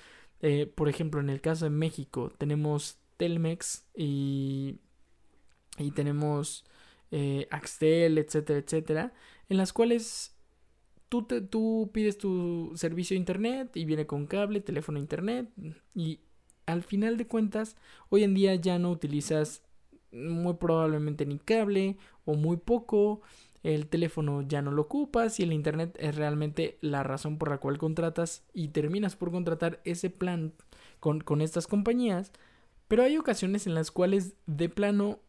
Eh, 0.41 0.67
por 0.67 0.89
ejemplo, 0.89 1.21
en 1.21 1.31
el 1.31 1.41
caso 1.41 1.67
de 1.67 1.71
México 1.71 2.33
tenemos 2.39 2.99
Telmex 3.19 3.87
y, 3.95 4.79
y 5.79 5.91
tenemos 5.93 6.65
eh, 7.11 7.47
Axtel, 7.51 8.19
etcétera, 8.19 8.59
etcétera, 8.61 9.13
en 9.49 9.57
las 9.59 9.73
cuales 9.73 10.35
tú, 11.09 11.23
tú 11.25 11.91
pides 11.93 12.17
tu 12.19 12.73
servicio 12.77 13.15
de 13.15 13.19
internet 13.19 13.77
y 13.77 13.85
viene 13.85 14.07
con 14.07 14.27
cable, 14.27 14.61
teléfono 14.61 14.99
internet 14.99 15.51
y 15.95 16.21
al 16.67 16.83
final 16.83 17.17
de 17.17 17.27
cuentas 17.27 17.77
hoy 18.09 18.25
en 18.25 18.35
día 18.35 18.55
ya 18.55 18.79
no 18.79 18.91
utilizas 18.91 19.63
muy 20.13 20.55
probablemente 20.55 21.27
ni 21.27 21.39
cable 21.39 21.97
o 22.25 22.35
muy 22.35 22.57
poco 22.57 23.23
el 23.63 23.87
teléfono 23.87 24.43
ya 24.43 24.63
no 24.63 24.71
lo 24.71 24.83
ocupas 24.83 25.39
y 25.39 25.43
el 25.43 25.53
internet 25.53 25.97
es 26.01 26.17
realmente 26.17 26.79
la 26.81 27.03
razón 27.03 27.39
por 27.39 27.51
la 27.51 27.59
cual 27.59 27.79
contratas 27.79 28.45
y 28.55 28.69
terminas 28.69 29.17
por 29.17 29.31
contratar 29.31 29.81
ese 29.85 30.11
plan 30.11 30.53
con, 30.99 31.21
con 31.21 31.43
estas 31.43 31.67
compañías 31.67 32.33
pero 32.89 33.03
hay 33.03 33.17
ocasiones 33.19 33.67
en 33.67 33.75
las 33.75 33.91
cuales 33.91 34.35
de 34.47 34.69
plano 34.69 35.21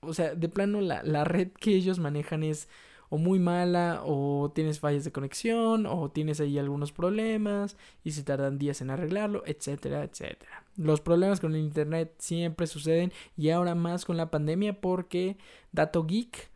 o 0.00 0.14
sea 0.14 0.34
de 0.34 0.48
plano 0.48 0.80
la, 0.80 1.02
la 1.02 1.24
red 1.24 1.48
que 1.52 1.74
ellos 1.74 1.98
manejan 1.98 2.42
es 2.42 2.68
o 3.10 3.18
muy 3.18 3.38
mala 3.38 4.02
o 4.04 4.52
tienes 4.54 4.80
fallas 4.80 5.04
de 5.04 5.12
conexión 5.12 5.86
o 5.86 6.10
tienes 6.10 6.40
ahí 6.40 6.58
algunos 6.58 6.92
problemas 6.92 7.76
y 8.04 8.12
se 8.12 8.22
tardan 8.22 8.58
días 8.58 8.80
en 8.80 8.90
arreglarlo, 8.90 9.42
etcétera, 9.46 10.04
etcétera. 10.04 10.64
Los 10.76 11.00
problemas 11.00 11.40
con 11.40 11.54
el 11.54 11.60
internet 11.62 12.14
siempre 12.18 12.66
suceden 12.66 13.12
y 13.36 13.50
ahora 13.50 13.74
más 13.74 14.04
con 14.04 14.16
la 14.16 14.30
pandemia 14.30 14.80
porque 14.80 15.38
Dato 15.72 16.04
Geek 16.04 16.50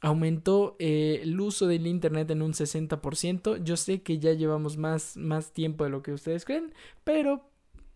aumentó 0.00 0.76
eh, 0.78 1.20
el 1.22 1.40
uso 1.40 1.66
del 1.66 1.86
internet 1.86 2.30
en 2.30 2.42
un 2.42 2.52
60%. 2.52 3.62
Yo 3.62 3.76
sé 3.76 4.02
que 4.02 4.18
ya 4.18 4.32
llevamos 4.32 4.76
más, 4.76 5.16
más 5.16 5.52
tiempo 5.52 5.84
de 5.84 5.90
lo 5.90 6.02
que 6.02 6.12
ustedes 6.12 6.44
creen, 6.44 6.72
pero 7.04 7.48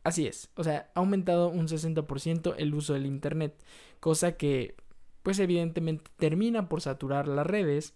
así 0.04 0.26
es. 0.26 0.50
O 0.56 0.64
sea, 0.64 0.90
ha 0.94 1.00
aumentado 1.00 1.48
un 1.48 1.68
60% 1.68 2.54
el 2.58 2.74
uso 2.74 2.94
del 2.94 3.06
internet, 3.06 3.54
cosa 4.00 4.36
que 4.36 4.74
pues 5.22 5.38
evidentemente 5.38 6.10
termina 6.16 6.68
por 6.68 6.80
saturar 6.80 7.28
las 7.28 7.46
redes 7.46 7.94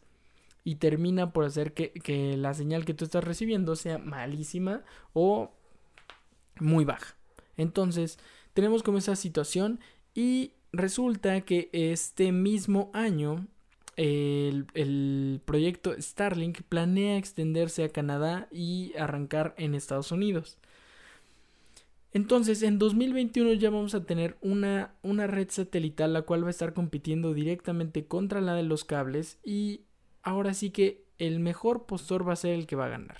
y 0.62 0.76
termina 0.76 1.32
por 1.32 1.44
hacer 1.44 1.74
que, 1.74 2.36
la 2.36 2.54
señal 2.54 2.84
que 2.84 2.94
tú 2.94 3.04
estás 3.04 3.24
recibiendo 3.24 3.76
sea 3.76 3.98
malísima 3.98 4.82
o 5.12 5.52
muy 6.60 6.84
baja. 6.84 7.16
Entonces, 7.56 8.18
tenemos 8.54 8.82
como 8.82 8.98
esa 8.98 9.16
situación 9.16 9.80
y 10.14 10.52
resulta 10.72 11.40
que 11.42 11.68
este 11.72 12.32
mismo 12.32 12.90
año 12.94 13.46
el, 13.96 15.40
proyecto 15.44 15.94
Starlink 15.98 16.62
planea 16.62 17.16
extenderse 17.16 17.84
a 17.84 17.88
Canadá 17.88 18.48
y 18.50 18.92
arrancar 18.98 19.54
en 19.56 19.74
Estados 19.74 20.12
Unidos. 20.12 20.58
Entonces, 22.12 22.62
en 22.62 22.78
2021 22.78 23.54
ya 23.54 23.70
vamos 23.70 23.94
a 23.94 24.04
tener 24.04 24.36
una, 24.40 24.94
una 25.02 25.26
red 25.26 25.50
satelital 25.50 26.12
la 26.12 26.22
cual 26.22 26.44
va 26.44 26.48
a 26.48 26.50
estar 26.50 26.72
compitiendo 26.72 27.34
directamente 27.34 28.06
contra 28.06 28.40
la 28.40 28.54
de 28.54 28.62
los 28.62 28.84
cables 28.84 29.38
y 29.44 29.82
ahora 30.22 30.54
sí 30.54 30.70
que 30.70 31.04
el 31.18 31.40
mejor 31.40 31.86
postor 31.86 32.26
va 32.26 32.32
a 32.32 32.36
ser 32.36 32.52
el 32.52 32.66
que 32.66 32.76
va 32.76 32.86
a 32.86 32.90
ganar. 32.90 33.18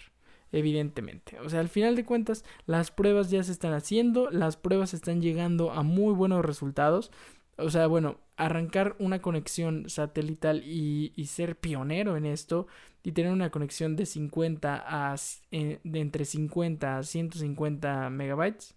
Evidentemente. 0.53 1.39
O 1.41 1.51
sea, 1.51 1.61
al 1.61 1.69
final 1.69 1.97
de 1.97 2.05
cuentas, 2.05 2.45
las 2.67 2.91
pruebas 2.91 3.31
ya 3.31 3.43
se 3.43 3.53
están 3.53 3.73
haciendo, 3.73 4.31
las 4.31 4.57
pruebas 4.57 4.95
están 4.95 5.21
llegando 5.21 5.73
a 5.73 5.83
muy 5.83 6.15
buenos 6.15 6.45
resultados. 6.45 7.11
O 7.57 7.71
sea, 7.71 7.87
bueno, 7.87 8.21
arrancar 8.37 8.97
una 8.99 9.23
conexión 9.23 9.89
satelital 9.89 10.63
y, 10.65 11.13
y 11.17 11.27
ser 11.27 11.59
pionero 11.59 12.17
en 12.17 12.27
esto 12.27 12.67
y 13.03 13.13
tener 13.13 13.33
una 13.33 13.51
conexión 13.51 13.97
de 13.97 14.05
50 14.05 14.85
a 14.87 15.15
eh, 15.51 15.81
de 15.83 16.01
entre 16.01 16.25
50 16.25 16.99
a 16.99 17.03
150 17.03 18.11
megabytes 18.11 18.77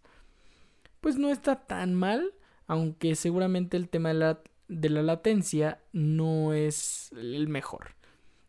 pues 1.02 1.18
no 1.18 1.30
está 1.30 1.66
tan 1.66 1.96
mal, 1.96 2.34
aunque 2.68 3.16
seguramente 3.16 3.78
el 3.78 3.90
tema 3.90 4.10
de 4.10 4.16
la, 4.16 4.42
de 4.68 4.90
la 4.90 5.02
latencia 5.02 5.80
no 5.94 6.54
es 6.54 7.12
el 7.14 7.48
mejor. 7.48 7.96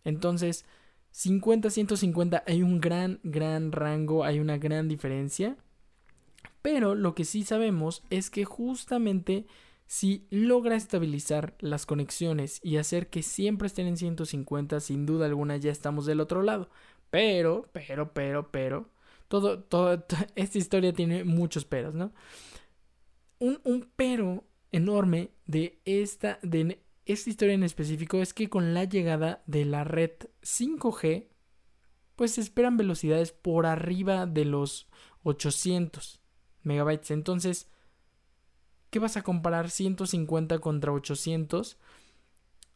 Entonces, 0.04 0.64
50, 1.12 1.70
150 1.70 2.44
hay 2.46 2.62
un 2.62 2.80
gran, 2.80 3.20
gran 3.22 3.72
rango, 3.72 4.24
hay 4.24 4.40
una 4.40 4.58
gran 4.58 4.88
diferencia. 4.88 5.56
Pero 6.62 6.94
lo 6.94 7.14
que 7.14 7.24
sí 7.24 7.44
sabemos 7.44 8.02
es 8.10 8.30
que 8.30 8.44
justamente 8.44 9.46
si 9.90 10.28
logra 10.30 10.76
estabilizar 10.76 11.56
las 11.58 11.84
conexiones 11.84 12.60
y 12.62 12.76
hacer 12.76 13.10
que 13.10 13.24
siempre 13.24 13.66
estén 13.66 13.88
en 13.88 13.96
150, 13.96 14.78
sin 14.78 15.04
duda 15.04 15.26
alguna 15.26 15.56
ya 15.56 15.72
estamos 15.72 16.06
del 16.06 16.20
otro 16.20 16.42
lado. 16.42 16.70
Pero, 17.10 17.68
pero, 17.72 18.14
pero, 18.14 18.52
pero, 18.52 18.88
todo, 19.26 19.64
todo, 19.64 20.06
esta 20.36 20.58
historia 20.58 20.92
tiene 20.92 21.24
muchos 21.24 21.64
peros, 21.64 21.96
¿no? 21.96 22.12
Un, 23.40 23.60
un 23.64 23.90
pero 23.96 24.44
enorme 24.70 25.32
de 25.46 25.80
esta, 25.84 26.38
de 26.42 26.80
esta 27.04 27.28
historia 27.28 27.54
en 27.54 27.64
específico 27.64 28.18
es 28.18 28.32
que 28.32 28.48
con 28.48 28.74
la 28.74 28.84
llegada 28.84 29.42
de 29.46 29.64
la 29.64 29.82
red 29.82 30.12
5G, 30.42 31.26
pues 32.14 32.34
se 32.34 32.42
esperan 32.42 32.76
velocidades 32.76 33.32
por 33.32 33.66
arriba 33.66 34.26
de 34.26 34.44
los 34.44 34.88
800 35.24 36.20
megabytes. 36.62 37.10
Entonces, 37.10 37.66
¿qué 38.90 38.98
vas 38.98 39.16
a 39.16 39.22
comparar 39.22 39.70
150 39.70 40.58
contra 40.58 40.92
800? 40.92 41.78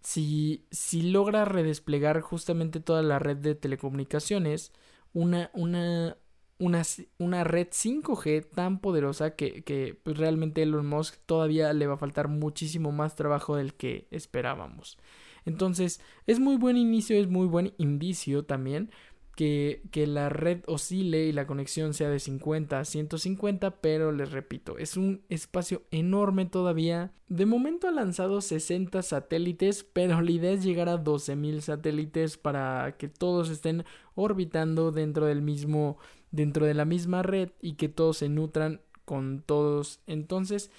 Si, 0.02 0.66
si 0.70 1.02
logra 1.02 1.44
redesplegar 1.44 2.20
justamente 2.20 2.80
toda 2.80 3.02
la 3.02 3.18
red 3.18 3.38
de 3.38 3.54
telecomunicaciones, 3.54 4.72
una, 5.12 5.50
una, 5.54 6.16
una, 6.58 6.82
una 7.18 7.44
red 7.44 7.68
5G 7.68 8.48
tan 8.50 8.80
poderosa 8.80 9.34
que, 9.34 9.64
que 9.64 9.98
pues 10.02 10.18
realmente 10.18 10.62
Elon 10.62 10.86
Musk 10.86 11.16
todavía 11.26 11.72
le 11.72 11.86
va 11.86 11.94
a 11.94 11.98
faltar 11.98 12.28
muchísimo 12.28 12.92
más 12.92 13.16
trabajo 13.16 13.56
del 13.56 13.74
que 13.74 14.06
esperábamos. 14.10 14.98
Entonces, 15.46 16.00
es 16.26 16.40
muy 16.40 16.56
buen 16.56 16.76
inicio, 16.76 17.18
es 17.18 17.28
muy 17.28 17.46
buen 17.46 17.74
indicio 17.78 18.44
también, 18.44 18.90
que, 19.34 19.82
que, 19.90 20.06
la 20.06 20.28
red 20.28 20.62
oscile 20.66 21.24
y 21.24 21.32
la 21.32 21.46
conexión 21.46 21.94
sea 21.94 22.08
de 22.08 22.20
50 22.20 22.78
a 22.78 22.84
150, 22.84 23.80
pero 23.80 24.12
les 24.12 24.30
repito, 24.30 24.78
es 24.78 24.96
un 24.96 25.22
espacio 25.28 25.82
enorme 25.90 26.46
todavía. 26.46 27.12
De 27.28 27.46
momento 27.46 27.88
ha 27.88 27.92
lanzado 27.92 28.40
60 28.40 29.02
satélites, 29.02 29.84
pero 29.84 30.20
la 30.20 30.30
idea 30.30 30.52
es 30.52 30.62
llegar 30.62 30.88
a 30.88 31.02
12.000 31.02 31.60
satélites 31.60 32.36
para 32.36 32.96
que 32.96 33.08
todos 33.08 33.50
estén 33.50 33.84
orbitando 34.14 34.92
dentro 34.92 35.26
del 35.26 35.42
mismo, 35.42 35.98
dentro 36.30 36.66
de 36.66 36.74
la 36.74 36.84
misma 36.84 37.22
red 37.22 37.50
y 37.60 37.74
que 37.74 37.88
todos 37.88 38.18
se 38.18 38.28
nutran 38.28 38.80
con 39.04 39.42
todos. 39.44 40.00
Entonces, 40.06 40.70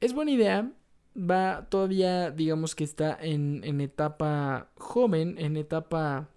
es 0.00 0.12
buena 0.12 0.32
idea. 0.32 0.72
Va 1.16 1.66
todavía, 1.68 2.30
digamos 2.30 2.74
que 2.74 2.84
está 2.84 3.16
en, 3.20 3.62
en 3.64 3.80
etapa 3.80 4.70
joven, 4.76 5.36
en 5.38 5.56
etapa 5.56 6.28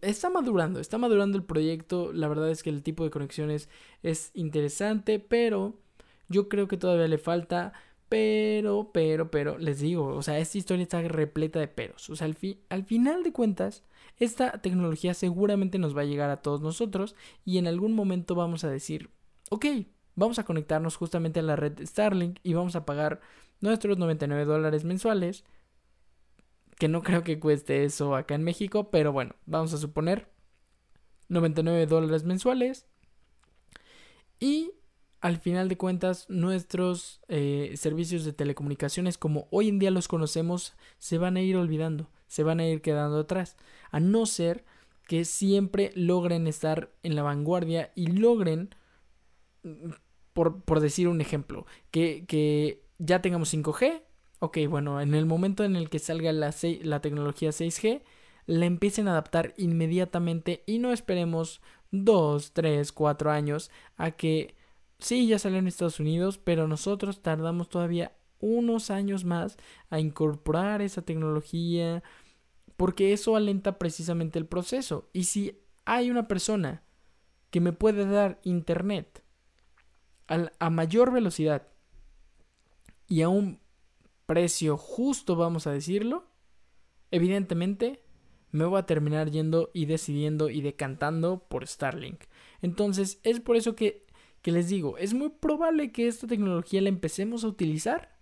está 0.00 0.30
madurando, 0.30 0.80
está 0.80 0.98
madurando 0.98 1.36
el 1.38 1.44
proyecto. 1.44 2.12
La 2.12 2.28
verdad 2.28 2.50
es 2.50 2.62
que 2.62 2.70
el 2.70 2.82
tipo 2.82 3.04
de 3.04 3.10
conexiones 3.10 3.68
es 4.02 4.30
interesante, 4.34 5.18
pero 5.18 5.74
yo 6.28 6.48
creo 6.48 6.68
que 6.68 6.76
todavía 6.76 7.08
le 7.08 7.18
falta. 7.18 7.72
Pero, 8.08 8.90
pero, 8.92 9.30
pero, 9.30 9.56
les 9.56 9.80
digo, 9.80 10.08
o 10.08 10.22
sea, 10.22 10.38
esta 10.38 10.58
historia 10.58 10.82
está 10.82 11.00
repleta 11.00 11.58
de 11.58 11.68
peros. 11.68 12.10
O 12.10 12.16
sea, 12.16 12.26
al, 12.26 12.36
al 12.68 12.84
final 12.84 13.22
de 13.22 13.32
cuentas, 13.32 13.84
esta 14.18 14.60
tecnología 14.60 15.14
seguramente 15.14 15.78
nos 15.78 15.96
va 15.96 16.02
a 16.02 16.04
llegar 16.04 16.30
a 16.30 16.42
todos 16.42 16.60
nosotros 16.60 17.16
y 17.46 17.58
en 17.58 17.66
algún 17.66 17.94
momento 17.94 18.34
vamos 18.34 18.64
a 18.64 18.70
decir, 18.70 19.10
ok, 19.50 19.66
vamos 20.14 20.38
a 20.38 20.44
conectarnos 20.44 20.96
justamente 20.96 21.40
a 21.40 21.42
la 21.42 21.56
red 21.56 21.84
Starlink 21.86 22.38
y 22.42 22.54
vamos 22.54 22.76
a 22.76 22.84
pagar 22.84 23.20
nuestros 23.60 23.98
99 23.98 24.44
dólares 24.44 24.84
mensuales 24.84 25.44
que 26.82 26.88
no 26.88 27.04
creo 27.04 27.22
que 27.22 27.38
cueste 27.38 27.84
eso 27.84 28.16
acá 28.16 28.34
en 28.34 28.42
México, 28.42 28.90
pero 28.90 29.12
bueno, 29.12 29.36
vamos 29.46 29.72
a 29.72 29.78
suponer 29.78 30.26
99 31.28 31.86
dólares 31.86 32.24
mensuales. 32.24 32.88
Y 34.40 34.72
al 35.20 35.38
final 35.38 35.68
de 35.68 35.76
cuentas, 35.76 36.26
nuestros 36.28 37.20
eh, 37.28 37.74
servicios 37.76 38.24
de 38.24 38.32
telecomunicaciones, 38.32 39.16
como 39.16 39.46
hoy 39.52 39.68
en 39.68 39.78
día 39.78 39.92
los 39.92 40.08
conocemos, 40.08 40.74
se 40.98 41.18
van 41.18 41.36
a 41.36 41.40
ir 41.40 41.56
olvidando, 41.56 42.10
se 42.26 42.42
van 42.42 42.58
a 42.58 42.66
ir 42.66 42.82
quedando 42.82 43.20
atrás. 43.20 43.56
A 43.92 44.00
no 44.00 44.26
ser 44.26 44.64
que 45.06 45.24
siempre 45.24 45.92
logren 45.94 46.48
estar 46.48 46.90
en 47.04 47.14
la 47.14 47.22
vanguardia 47.22 47.92
y 47.94 48.08
logren, 48.08 48.74
por, 50.32 50.64
por 50.64 50.80
decir 50.80 51.06
un 51.06 51.20
ejemplo, 51.20 51.64
que, 51.92 52.24
que 52.26 52.82
ya 52.98 53.22
tengamos 53.22 53.54
5G, 53.54 54.02
ok, 54.42 54.58
bueno, 54.68 55.00
en 55.00 55.14
el 55.14 55.24
momento 55.24 55.62
en 55.62 55.76
el 55.76 55.88
que 55.88 56.00
salga 56.00 56.32
la, 56.32 56.50
tecnología 57.00 57.50
6G, 57.50 58.02
la 58.46 58.66
empiecen 58.66 59.06
a 59.06 59.12
adaptar 59.12 59.54
inmediatamente 59.56 60.64
y 60.66 60.80
no 60.80 60.92
esperemos 60.92 61.62
2, 61.92 62.52
3, 62.52 62.90
4 62.90 63.30
años 63.30 63.70
a 63.96 64.10
que 64.10 64.56
sí, 64.98 65.28
ya 65.28 65.38
salió 65.38 65.58
en 65.58 65.68
Estados 65.68 66.00
Unidos, 66.00 66.38
pero 66.38 66.66
nosotros 66.66 67.22
tardamos 67.22 67.68
todavía 67.68 68.16
unos 68.40 68.90
años 68.90 69.24
más 69.24 69.58
a 69.90 70.00
incorporar 70.00 70.82
esa 70.82 71.02
tecnología 71.02 72.02
porque 72.76 73.12
eso 73.12 73.36
alenta 73.36 73.78
precisamente 73.78 74.40
el 74.40 74.46
proceso. 74.46 75.08
Y 75.12 75.24
si 75.24 75.60
hay 75.84 76.10
una 76.10 76.26
persona 76.26 76.82
que 77.50 77.60
me 77.60 77.72
puede 77.72 78.06
dar 78.06 78.40
internet 78.42 79.22
a 80.26 80.70
mayor 80.70 81.12
velocidad 81.12 81.68
y 83.06 83.22
a 83.22 83.28
un 83.28 83.61
precio 84.32 84.78
justo, 84.78 85.36
vamos 85.36 85.66
a 85.66 85.72
decirlo, 85.72 86.24
evidentemente 87.10 88.02
me 88.50 88.64
voy 88.64 88.78
a 88.78 88.86
terminar 88.86 89.30
yendo 89.30 89.70
y 89.74 89.84
decidiendo 89.84 90.48
y 90.48 90.62
decantando 90.62 91.46
por 91.50 91.66
Starlink. 91.66 92.24
Entonces 92.62 93.20
es 93.24 93.40
por 93.40 93.56
eso 93.56 93.76
que, 93.76 94.06
que 94.40 94.50
les 94.50 94.70
digo, 94.70 94.96
es 94.96 95.12
muy 95.12 95.28
probable 95.28 95.92
que 95.92 96.08
esta 96.08 96.26
tecnología 96.26 96.80
la 96.80 96.88
empecemos 96.88 97.44
a 97.44 97.48
utilizar, 97.48 98.16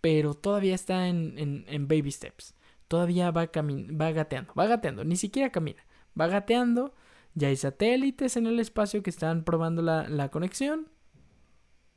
pero 0.00 0.34
todavía 0.34 0.76
está 0.76 1.08
en, 1.08 1.64
en, 1.66 1.88
baby 1.88 2.12
steps. 2.12 2.54
Todavía 2.86 3.32
va, 3.32 3.50
va 3.52 4.12
gateando, 4.12 4.54
va 4.54 4.66
gateando, 4.66 5.02
ni 5.02 5.16
siquiera 5.16 5.50
camina, 5.50 5.84
va 6.18 6.28
gateando. 6.28 6.94
Ya 7.34 7.48
hay 7.48 7.56
satélites 7.56 8.36
en 8.36 8.46
el 8.46 8.60
espacio 8.60 9.02
que 9.02 9.10
están 9.10 9.42
probando 9.42 9.82
la, 9.82 10.08
la 10.08 10.30
conexión. 10.30 10.88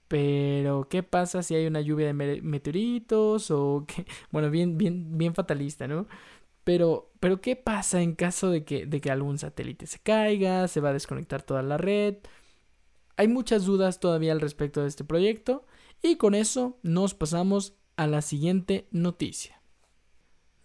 Pero, 0.10 0.90
¿qué 0.90 1.04
pasa 1.04 1.44
si 1.44 1.56
hay 1.56 1.68
una 1.68 1.82
lluvia 1.82 2.08
de 2.08 2.42
meteoritos? 2.42 3.52
O 3.52 3.86
que, 3.88 4.06
bueno, 4.32 4.50
bien, 4.50 4.78
bien, 4.78 5.18
bien 5.18 5.36
fatalista, 5.36 5.88
¿no? 5.88 6.08
Pero, 6.66 7.12
pero, 7.20 7.42
¿qué 7.42 7.56
pasa 7.56 8.02
en 8.02 8.16
caso 8.16 8.50
de 8.50 8.66
que, 8.66 8.86
de 8.86 9.02
que 9.02 9.12
algún 9.12 9.38
satélite 9.38 9.88
se 9.88 10.00
caiga? 10.00 10.68
¿Se 10.68 10.82
va 10.82 10.90
a 10.90 10.94
desconectar 10.94 11.44
toda 11.44 11.62
la 11.64 11.78
red? 11.78 12.18
Hay 13.18 13.28
muchas 13.28 13.66
dudas 13.66 14.00
todavía 14.00 14.32
al 14.32 14.42
respecto 14.42 14.82
de 14.82 14.88
este 14.88 15.04
proyecto. 15.04 15.66
Y 16.02 16.16
con 16.16 16.34
eso 16.34 16.80
nos 16.82 17.14
pasamos 17.14 17.76
a 17.96 18.08
la 18.08 18.22
siguiente 18.22 18.88
noticia. 18.92 19.62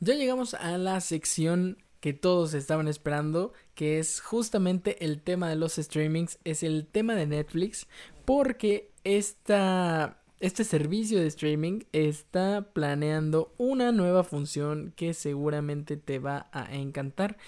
Ya 0.01 0.15
llegamos 0.15 0.55
a 0.55 0.79
la 0.79 1.01
sección 1.01 1.84
que 2.05 2.13
todos 2.13 2.53
estaban 2.53 2.87
esperando, 2.87 3.55
que 3.75 3.99
es 3.99 4.21
justamente 4.21 5.03
el 5.07 5.23
tema 5.23 5.49
de 5.49 5.57
los 5.57 5.77
streamings, 5.77 6.39
es 6.45 6.63
el 6.63 6.87
tema 6.87 7.15
de 7.15 7.27
Netflix, 7.27 7.87
porque 8.27 8.91
esta, 9.05 10.19
este 10.39 10.65
servicio 10.65 11.19
de 11.19 11.29
streaming 11.29 11.85
está 11.93 12.69
planeando 12.75 13.55
una 13.57 13.91
nueva 13.91 14.23
función 14.23 14.93
que 14.95 15.15
seguramente 15.15 15.97
te 15.97 16.19
va 16.19 16.51
a 16.53 16.75
encantar 16.75 17.39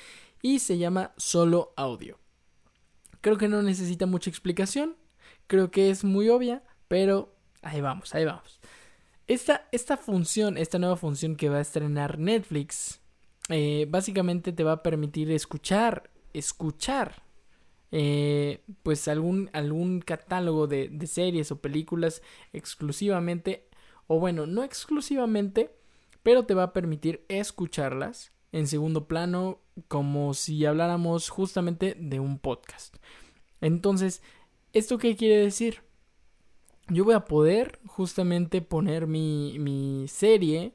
y 0.40 0.60
se 0.60 0.78
llama 0.78 1.12
solo 1.18 1.74
audio. 1.76 2.18
Creo 3.20 3.36
que 3.36 3.48
no 3.48 3.60
necesita 3.60 4.06
mucha 4.06 4.30
explicación, 4.30 4.96
creo 5.48 5.70
que 5.70 5.90
es 5.90 6.02
muy 6.02 6.30
obvia, 6.30 6.62
pero 6.88 7.36
ahí 7.60 7.82
vamos, 7.82 8.14
ahí 8.14 8.24
vamos. 8.24 8.58
Esta, 9.26 9.68
esta 9.70 9.98
función, 9.98 10.56
esta 10.56 10.78
nueva 10.78 10.96
función 10.96 11.36
que 11.36 11.50
va 11.50 11.58
a 11.58 11.60
estrenar 11.60 12.18
Netflix, 12.18 13.02
eh, 13.48 13.86
básicamente 13.88 14.52
te 14.52 14.64
va 14.64 14.72
a 14.72 14.82
permitir 14.82 15.30
escuchar, 15.30 16.10
escuchar 16.32 17.22
eh, 17.92 18.64
pues 18.82 19.06
algún, 19.08 19.48
algún 19.52 20.00
catálogo 20.00 20.66
de, 20.66 20.88
de 20.88 21.06
series 21.06 21.52
o 21.52 21.60
películas 21.60 22.22
exclusivamente, 22.52 23.68
o 24.08 24.18
bueno, 24.18 24.46
no 24.46 24.64
exclusivamente, 24.64 25.74
pero 26.22 26.44
te 26.44 26.54
va 26.54 26.64
a 26.64 26.72
permitir 26.72 27.24
escucharlas 27.28 28.32
en 28.52 28.66
segundo 28.66 29.06
plano 29.06 29.60
como 29.88 30.34
si 30.34 30.64
habláramos 30.66 31.28
justamente 31.28 31.96
de 31.98 32.20
un 32.20 32.38
podcast. 32.38 32.96
Entonces, 33.60 34.22
¿esto 34.72 34.98
qué 34.98 35.16
quiere 35.16 35.36
decir? 35.36 35.82
Yo 36.88 37.04
voy 37.04 37.14
a 37.14 37.24
poder 37.24 37.80
justamente 37.86 38.62
poner 38.62 39.06
mi, 39.06 39.58
mi 39.58 40.06
serie, 40.08 40.72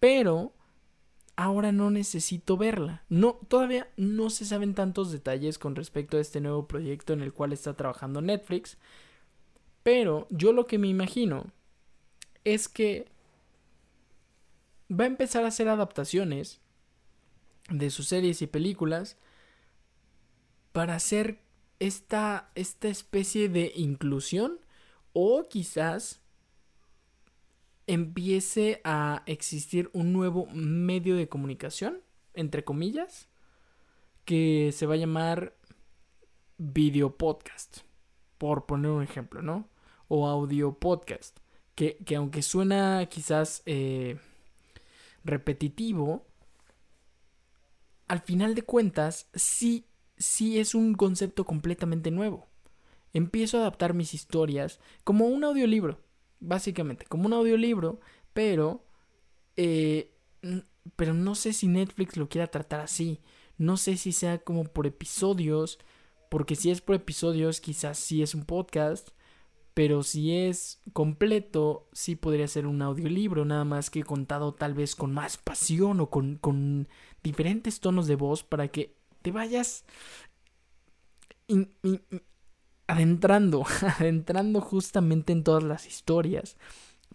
pero 0.00 0.52
ahora 1.36 1.70
no 1.70 1.90
necesito 1.90 2.56
verla. 2.56 3.04
No, 3.08 3.34
todavía 3.48 3.88
no 3.96 4.30
se 4.30 4.44
saben 4.44 4.74
tantos 4.74 5.12
detalles 5.12 5.58
con 5.58 5.76
respecto 5.76 6.16
a 6.16 6.20
este 6.20 6.40
nuevo 6.40 6.66
proyecto 6.66 7.12
en 7.12 7.20
el 7.20 7.32
cual 7.32 7.52
está 7.52 7.74
trabajando 7.74 8.20
Netflix. 8.22 8.78
Pero 9.82 10.26
yo 10.30 10.52
lo 10.52 10.66
que 10.66 10.78
me 10.78 10.88
imagino 10.88 11.46
es 12.44 12.68
que 12.68 13.06
va 14.90 15.04
a 15.04 15.08
empezar 15.08 15.44
a 15.44 15.48
hacer 15.48 15.68
adaptaciones 15.68 16.60
de 17.68 17.90
sus 17.90 18.08
series 18.08 18.40
y 18.42 18.46
películas 18.46 19.16
para 20.72 20.94
hacer 20.94 21.40
esta, 21.80 22.50
esta 22.54 22.88
especie 22.88 23.48
de 23.48 23.72
inclusión 23.76 24.60
o 25.12 25.48
quizás 25.48 26.20
empiece 27.86 28.80
a 28.84 29.22
existir 29.26 29.90
un 29.92 30.12
nuevo 30.12 30.46
medio 30.46 31.16
de 31.16 31.28
comunicación, 31.28 32.00
entre 32.34 32.64
comillas, 32.64 33.28
que 34.24 34.72
se 34.72 34.86
va 34.86 34.94
a 34.94 34.98
llamar 34.98 35.56
video 36.58 37.16
podcast, 37.16 37.78
por 38.38 38.66
poner 38.66 38.90
un 38.90 39.02
ejemplo, 39.02 39.42
¿no? 39.42 39.68
O 40.08 40.26
audio 40.26 40.78
podcast, 40.78 41.38
que, 41.74 41.98
aunque 42.16 42.42
suena 42.42 43.06
quizás 43.06 43.62
eh, 43.66 44.18
repetitivo, 45.24 46.26
al 48.08 48.20
final 48.20 48.54
de 48.54 48.62
cuentas 48.62 49.28
sí, 49.34 49.86
sí 50.16 50.58
es 50.58 50.74
un 50.74 50.94
concepto 50.94 51.44
completamente 51.44 52.10
nuevo. 52.10 52.46
Empiezo 53.12 53.58
a 53.58 53.60
adaptar 53.60 53.94
mis 53.94 54.14
historias 54.14 54.80
como 55.04 55.26
un 55.26 55.44
audiolibro 55.44 56.05
básicamente, 56.46 57.04
como 57.06 57.26
un 57.26 57.32
audiolibro, 57.32 58.00
pero, 58.32 58.84
eh, 59.56 60.14
pero 60.96 61.14
no 61.14 61.34
sé 61.34 61.52
si 61.52 61.66
Netflix 61.66 62.16
lo 62.16 62.28
quiera 62.28 62.46
tratar 62.46 62.80
así, 62.80 63.20
no 63.58 63.76
sé 63.76 63.96
si 63.96 64.12
sea 64.12 64.38
como 64.38 64.64
por 64.64 64.86
episodios, 64.86 65.78
porque 66.30 66.56
si 66.56 66.70
es 66.70 66.80
por 66.80 66.96
episodios 66.96 67.60
quizás 67.60 67.98
sí 67.98 68.22
es 68.22 68.34
un 68.34 68.44
podcast, 68.44 69.10
pero 69.74 70.02
si 70.02 70.34
es 70.34 70.80
completo, 70.92 71.88
sí 71.92 72.16
podría 72.16 72.48
ser 72.48 72.66
un 72.66 72.80
audiolibro, 72.80 73.44
nada 73.44 73.64
más 73.64 73.90
que 73.90 74.02
contado 74.04 74.54
tal 74.54 74.74
vez 74.74 74.96
con 74.96 75.12
más 75.12 75.36
pasión 75.36 76.00
o 76.00 76.08
con, 76.08 76.36
con 76.36 76.88
diferentes 77.22 77.80
tonos 77.80 78.06
de 78.06 78.16
voz 78.16 78.42
para 78.42 78.68
que 78.68 78.96
te 79.22 79.32
vayas 79.32 79.84
adentrando, 82.86 83.64
adentrando 83.98 84.60
justamente 84.60 85.32
en 85.32 85.44
todas 85.44 85.62
las 85.62 85.86
historias, 85.86 86.56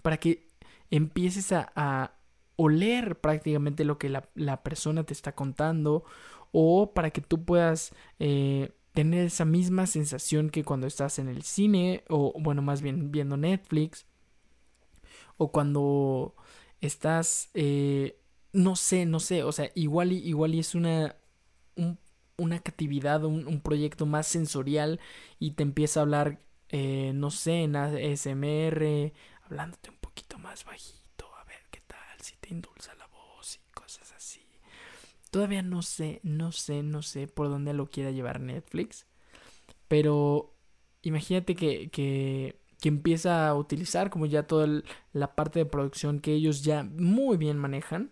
para 0.02 0.18
que 0.18 0.48
empieces 0.90 1.52
a, 1.52 2.14
oler 2.58 3.20
prácticamente 3.20 3.86
lo 3.86 3.98
que 3.98 4.10
la, 4.10 4.64
persona 4.64 5.04
te 5.04 5.14
está 5.14 5.34
contando, 5.34 6.04
o 6.52 6.94
para 6.94 7.10
que 7.10 7.22
tú 7.22 7.44
puedas 7.44 7.92
eh, 8.20 8.72
tener 8.94 9.26
esa 9.26 9.46
misma 9.46 9.88
sensación 9.88 10.52
que 10.52 10.64
cuando 10.64 10.86
estás 10.86 11.18
en 11.18 11.28
el 11.28 11.42
cine, 11.42 12.04
o 12.08 12.34
bueno, 12.40 12.62
más 12.62 12.84
bien 12.84 13.12
viendo 13.12 13.36
Netflix, 13.36 14.06
o 15.38 15.52
cuando 15.52 16.36
estás, 16.82 17.50
eh, 17.56 18.20
no 18.54 18.76
sé, 18.76 19.08
no 19.08 19.20
sé, 19.20 19.44
o 19.44 19.52
sea, 19.52 19.72
igual 19.74 20.12
y, 20.12 20.18
igual 20.18 20.54
y 20.54 20.60
es 20.60 20.76
una, 20.76 21.16
una 22.42 22.56
actividad, 22.56 23.24
un, 23.24 23.62
proyecto 23.62 24.06
más 24.06 24.28
sensorial 24.28 25.00
y 25.40 25.52
te 25.52 25.64
empieza 25.64 26.00
a 26.00 26.04
hablar, 26.04 26.40
eh, 26.70 27.12
no 27.14 27.30
sé, 27.30 27.64
en 27.64 27.76
ASMR, 27.76 29.14
hablándote 29.44 29.90
un 29.92 29.98
poquito 29.98 30.40
más 30.40 30.66
bajito, 30.66 31.28
a 31.40 31.44
ver 31.46 31.62
qué 31.70 31.82
tal, 31.88 32.22
si 32.22 32.36
te 32.38 32.50
indulsa 32.50 32.96
la 32.96 33.08
voz 33.08 33.58
y 33.58 33.74
cosas 33.74 34.12
así. 34.14 34.42
Todavía 35.30 35.62
no 35.62 35.82
sé, 35.82 36.20
no 36.24 36.52
sé, 36.52 36.84
no 36.84 37.04
sé 37.04 37.28
por 37.28 37.50
dónde 37.50 37.74
lo 37.74 37.90
quiera 37.90 38.12
llevar 38.12 38.40
Netflix, 38.42 39.06
pero 39.88 40.56
imagínate 41.04 41.56
que, 41.56 41.90
que 41.92 42.90
empieza 42.90 43.48
a 43.48 43.56
utilizar 43.56 44.10
como 44.10 44.26
ya 44.26 44.48
toda 44.48 44.82
la 45.14 45.36
parte 45.36 45.60
de 45.60 45.66
producción 45.66 46.20
que 46.20 46.34
ellos 46.34 46.64
ya 46.64 46.84
muy 46.84 47.38
bien 47.38 47.58
manejan 47.58 48.12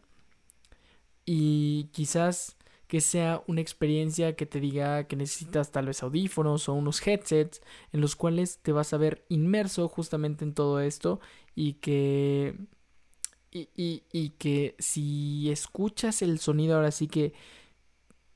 y 1.25 1.89
quizás 1.91 2.59
que 2.89 3.02
sea 3.02 3.43
una 3.45 3.62
experiencia 3.62 4.36
que 4.36 4.47
te 4.47 4.60
diga 4.60 5.04
que 5.04 5.15
necesitas 5.15 5.71
tal 5.71 5.86
vez 5.86 6.02
audífonos 6.02 6.67
o 6.69 6.73
unos 6.73 7.06
headsets 7.06 7.62
en 7.93 8.02
los 8.02 8.15
cuales 8.15 8.58
te 8.63 8.71
vas 8.71 8.93
a 8.93 8.97
ver 8.97 9.23
inmerso 9.30 9.88
justamente 9.88 10.43
en 10.43 10.56
todo 10.56 10.80
esto 10.80 11.19
y 11.54 11.73
que 11.73 12.58
y, 13.52 14.04
y, 14.12 14.30
que 14.32 14.75
si 14.80 15.52
escuchas 15.52 16.23
el 16.23 16.39
sonido 16.39 16.78
ahora 16.78 16.89
sí 16.89 17.08
que 17.08 17.34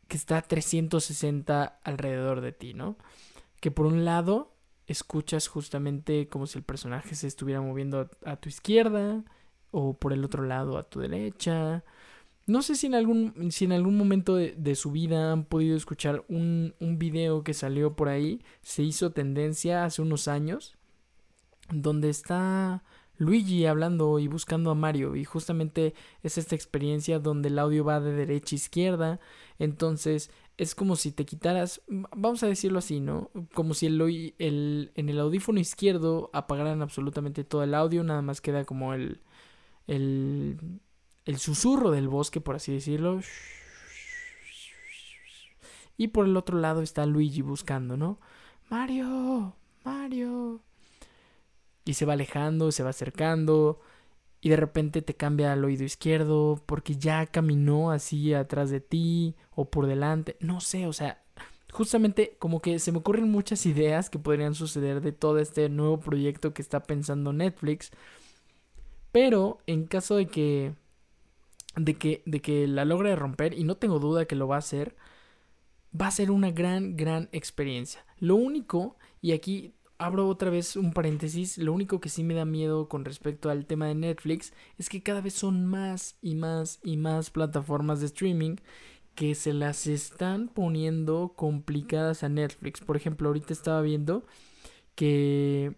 que 0.07 0.17
está 0.17 0.37
a 0.37 0.41
360 0.43 1.79
alrededor 1.83 2.41
de 2.41 2.51
ti, 2.51 2.75
¿no? 2.75 2.97
Que 3.59 3.71
por 3.71 3.87
un 3.87 4.05
lado 4.05 4.53
escuchas 4.85 5.47
justamente 5.47 6.27
como 6.29 6.45
si 6.45 6.59
el 6.59 6.63
personaje 6.63 7.15
se 7.15 7.25
estuviera 7.25 7.61
moviendo 7.61 8.07
a 8.23 8.35
tu 8.35 8.49
izquierda 8.49 9.23
o 9.71 9.97
por 9.97 10.13
el 10.13 10.23
otro 10.23 10.43
lado 10.43 10.77
a 10.77 10.87
tu 10.89 10.99
derecha 10.99 11.83
no 12.45 12.61
sé 12.61 12.75
si 12.75 12.87
en 12.87 12.95
algún, 12.95 13.51
si 13.51 13.65
en 13.65 13.71
algún 13.71 13.97
momento 13.97 14.35
de, 14.35 14.75
su 14.75 14.91
vida 14.91 15.31
han 15.31 15.45
podido 15.45 15.77
escuchar 15.77 16.25
un, 16.27 16.75
un 16.79 16.99
video 16.99 17.43
que 17.43 17.53
salió 17.53 17.95
por 17.95 18.09
ahí, 18.09 18.41
se 18.61 18.83
hizo 18.83 19.11
tendencia 19.11 19.85
hace 19.85 20.01
unos 20.01 20.27
años, 20.27 20.75
donde 21.71 22.09
está 22.09 22.83
Luigi 23.17 23.65
hablando 23.65 24.19
y 24.19 24.27
buscando 24.27 24.71
a 24.71 24.75
Mario. 24.75 25.15
Y 25.15 25.23
justamente 25.23 25.93
es 26.21 26.37
esta 26.37 26.55
experiencia 26.55 27.19
donde 27.19 27.49
el 27.49 27.59
audio 27.59 27.85
va 27.85 27.99
de 28.01 28.13
derecha 28.13 28.55
a 28.55 28.57
izquierda, 28.57 29.19
entonces 29.59 30.29
es 30.57 30.75
como 30.75 30.95
si 30.95 31.11
te 31.11 31.25
quitaras, 31.25 31.81
vamos 31.87 32.43
a 32.43 32.47
decirlo 32.47 32.79
así, 32.79 32.99
¿no? 32.99 33.31
Como 33.53 33.73
si 33.73 33.87
el, 33.87 34.33
el, 34.37 34.91
en 34.95 35.09
el 35.09 35.19
audífono 35.19 35.59
izquierdo 35.59 36.29
apagaran 36.33 36.81
absolutamente 36.81 37.43
todo 37.43 37.63
el 37.63 37.73
audio, 37.73 38.03
nada 38.03 38.21
más 38.21 38.41
queda 38.41 38.65
como 38.65 38.93
el, 38.93 39.21
el 39.87 40.57
el 41.25 41.37
susurro 41.37 41.91
del 41.91 42.07
bosque, 42.07 42.41
por 42.41 42.55
así 42.55 42.73
decirlo. 42.73 43.21
Y 45.97 46.09
por 46.09 46.25
el 46.25 46.35
otro 46.37 46.57
lado 46.57 46.81
está 46.81 47.05
Luigi 47.05 47.41
buscando, 47.41 47.97
¿no? 47.97 48.19
Mario, 48.69 49.55
Mario. 49.83 50.61
Y 51.85 51.93
se 51.93 52.05
va 52.05 52.13
alejando, 52.13 52.71
se 52.71 52.83
va 52.83 52.89
acercando. 52.89 53.79
Y 54.41 54.49
de 54.49 54.57
repente 54.57 55.01
te 55.01 55.15
cambia 55.15 55.53
al 55.53 55.63
oído 55.63 55.83
izquierdo 55.85 56.61
porque 56.65 56.97
ya 56.97 57.25
caminó 57.27 57.91
así 57.91 58.33
atrás 58.33 58.69
de 58.69 58.81
ti 58.81 59.35
o 59.55 59.69
por 59.69 59.87
delante. 59.87 60.35
No 60.41 60.59
sé, 60.59 60.87
o 60.87 60.93
sea, 60.93 61.23
justamente 61.71 62.35
como 62.39 62.61
que 62.61 62.79
se 62.79 62.91
me 62.91 62.97
ocurren 62.97 63.31
muchas 63.31 63.65
ideas 63.65 64.09
que 64.09 64.19
podrían 64.19 64.53
suceder 64.53 65.01
de 65.01 65.13
todo 65.13 65.39
este 65.39 65.69
nuevo 65.69 65.99
proyecto 65.99 66.53
que 66.53 66.61
está 66.61 66.83
pensando 66.83 67.31
Netflix. 67.31 67.91
Pero 69.13 69.59
en 69.67 69.85
caso 69.85 70.15
de 70.17 70.27
que 70.27 70.73
de 71.75 71.95
que, 71.95 72.23
de 72.25 72.41
que 72.41 72.67
la 72.67 72.85
logre 72.85 73.15
romper, 73.15 73.53
y 73.53 73.63
no 73.63 73.77
tengo 73.77 73.99
duda 73.99 74.25
que 74.25 74.35
lo 74.35 74.47
va 74.47 74.55
a 74.55 74.59
hacer, 74.59 74.95
va 75.99 76.07
a 76.07 76.11
ser 76.11 76.31
una 76.31 76.51
gran, 76.51 76.95
gran 76.95 77.29
experiencia. 77.31 78.05
Lo 78.19 78.35
único, 78.35 78.97
y 79.21 79.31
aquí 79.31 79.75
abro 79.97 80.27
otra 80.27 80.49
vez 80.49 80.75
un 80.75 80.91
paréntesis, 80.91 81.57
lo 81.57 81.73
único 81.73 82.01
que 82.01 82.09
sí 82.09 82.23
me 82.23 82.33
da 82.33 82.45
miedo 82.45 82.89
con 82.89 83.05
respecto 83.05 83.49
al 83.49 83.65
tema 83.65 83.87
de 83.87 83.95
Netflix 83.95 84.53
es 84.77 84.89
que 84.89 85.03
cada 85.03 85.21
vez 85.21 85.33
son 85.33 85.65
más 85.65 86.17
y 86.21 86.35
más 86.35 86.79
y 86.83 86.97
más 86.97 87.29
plataformas 87.29 87.99
de 87.99 88.07
streaming 88.07 88.57
que 89.15 89.35
se 89.35 89.53
las 89.53 89.87
están 89.87 90.49
poniendo 90.49 91.33
complicadas 91.35 92.23
a 92.23 92.29
Netflix. 92.29 92.81
Por 92.81 92.97
ejemplo, 92.97 93.29
ahorita 93.29 93.53
estaba 93.53 93.81
viendo 93.81 94.25
que 94.95 95.75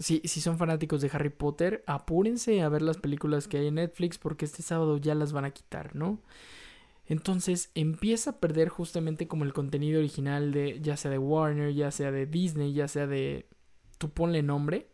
si, 0.00 0.20
si 0.24 0.40
son 0.40 0.58
fanáticos 0.58 1.02
de 1.02 1.10
Harry 1.12 1.28
Potter, 1.28 1.84
apúrense 1.86 2.62
a 2.62 2.68
ver 2.68 2.82
las 2.82 2.96
películas 2.96 3.46
que 3.46 3.58
hay 3.58 3.68
en 3.68 3.76
Netflix 3.76 4.18
porque 4.18 4.46
este 4.46 4.62
sábado 4.62 4.96
ya 4.96 5.14
las 5.14 5.32
van 5.32 5.44
a 5.44 5.52
quitar, 5.52 5.94
¿no? 5.94 6.20
Entonces 7.06 7.70
empieza 7.74 8.30
a 8.30 8.40
perder 8.40 8.68
justamente 8.68 9.28
como 9.28 9.44
el 9.44 9.52
contenido 9.52 9.98
original 9.98 10.52
de 10.52 10.80
ya 10.80 10.96
sea 10.96 11.10
de 11.10 11.18
Warner, 11.18 11.74
ya 11.74 11.90
sea 11.90 12.10
de 12.12 12.26
Disney, 12.26 12.72
ya 12.72 12.88
sea 12.88 13.06
de... 13.06 13.48
Tú 13.98 14.10
ponle 14.10 14.42
nombre. 14.42 14.90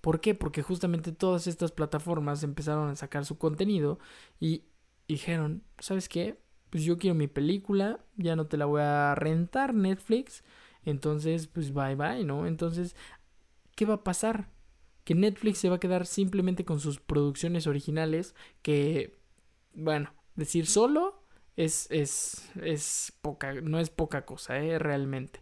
¿Por 0.00 0.20
qué? 0.20 0.34
Porque 0.34 0.62
justamente 0.62 1.12
todas 1.12 1.46
estas 1.46 1.70
plataformas 1.70 2.42
empezaron 2.42 2.88
a 2.88 2.96
sacar 2.96 3.24
su 3.24 3.38
contenido 3.38 3.98
y 4.40 4.64
dijeron, 5.06 5.62
¿sabes 5.78 6.08
qué? 6.08 6.40
Pues 6.70 6.82
yo 6.82 6.98
quiero 6.98 7.14
mi 7.14 7.28
película, 7.28 8.00
ya 8.16 8.34
no 8.34 8.46
te 8.46 8.56
la 8.56 8.66
voy 8.66 8.82
a 8.82 9.14
rentar 9.14 9.74
Netflix. 9.74 10.42
Entonces, 10.86 11.48
pues 11.48 11.74
bye 11.74 11.96
bye, 11.96 12.24
¿no? 12.24 12.46
Entonces 12.46 12.96
¿qué 13.76 13.86
va 13.86 13.94
a 13.94 14.04
pasar? 14.04 14.50
Que 15.04 15.14
Netflix 15.14 15.58
se 15.58 15.68
va 15.68 15.76
a 15.76 15.80
quedar 15.80 16.06
simplemente 16.06 16.64
con 16.64 16.80
sus 16.80 16.98
producciones 16.98 17.68
originales 17.68 18.34
que, 18.62 19.16
bueno, 19.74 20.12
decir 20.34 20.66
solo 20.66 21.22
es, 21.56 21.86
es, 21.90 22.50
es 22.62 23.12
poca, 23.22 23.54
no 23.54 23.78
es 23.78 23.90
poca 23.90 24.26
cosa, 24.26 24.58
¿eh? 24.58 24.78
Realmente. 24.80 25.40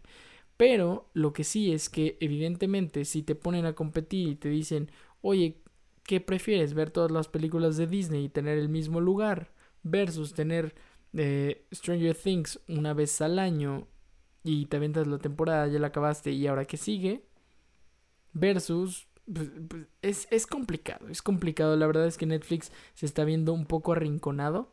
Pero 0.57 1.09
lo 1.13 1.33
que 1.33 1.43
sí 1.43 1.73
es 1.73 1.89
que 1.89 2.17
evidentemente 2.21 3.05
si 3.05 3.23
te 3.23 3.35
ponen 3.35 3.65
a 3.65 3.73
competir 3.73 4.29
y 4.29 4.35
te 4.35 4.49
dicen, 4.49 4.91
oye, 5.21 5.61
¿qué 6.03 6.21
prefieres? 6.21 6.73
¿Ver 6.73 6.91
todas 6.91 7.11
las 7.11 7.27
películas 7.27 7.77
de 7.77 7.87
Disney 7.87 8.25
y 8.25 8.29
tener 8.29 8.57
el 8.57 8.69
mismo 8.69 9.01
lugar? 9.01 9.53
Versus 9.83 10.33
tener 10.33 10.75
eh, 11.13 11.65
Stranger 11.73 12.15
Things 12.15 12.59
una 12.67 12.93
vez 12.93 13.21
al 13.21 13.39
año 13.39 13.87
y 14.43 14.67
te 14.67 14.77
aventas 14.77 15.07
la 15.07 15.17
temporada, 15.17 15.67
ya 15.67 15.79
la 15.79 15.87
acabaste 15.87 16.31
y 16.31 16.47
ahora 16.47 16.65
que 16.65 16.77
sigue, 16.77 17.25
versus 18.35 19.07
pues, 19.31 19.49
pues, 19.67 19.87
es, 20.03 20.27
es, 20.29 20.45
complicado, 20.45 21.07
es 21.09 21.21
complicado. 21.21 21.75
La 21.75 21.87
verdad 21.87 22.05
es 22.05 22.17
que 22.17 22.27
Netflix 22.27 22.71
se 22.93 23.05
está 23.07 23.23
viendo 23.23 23.53
un 23.53 23.65
poco 23.65 23.93
arrinconado. 23.93 24.71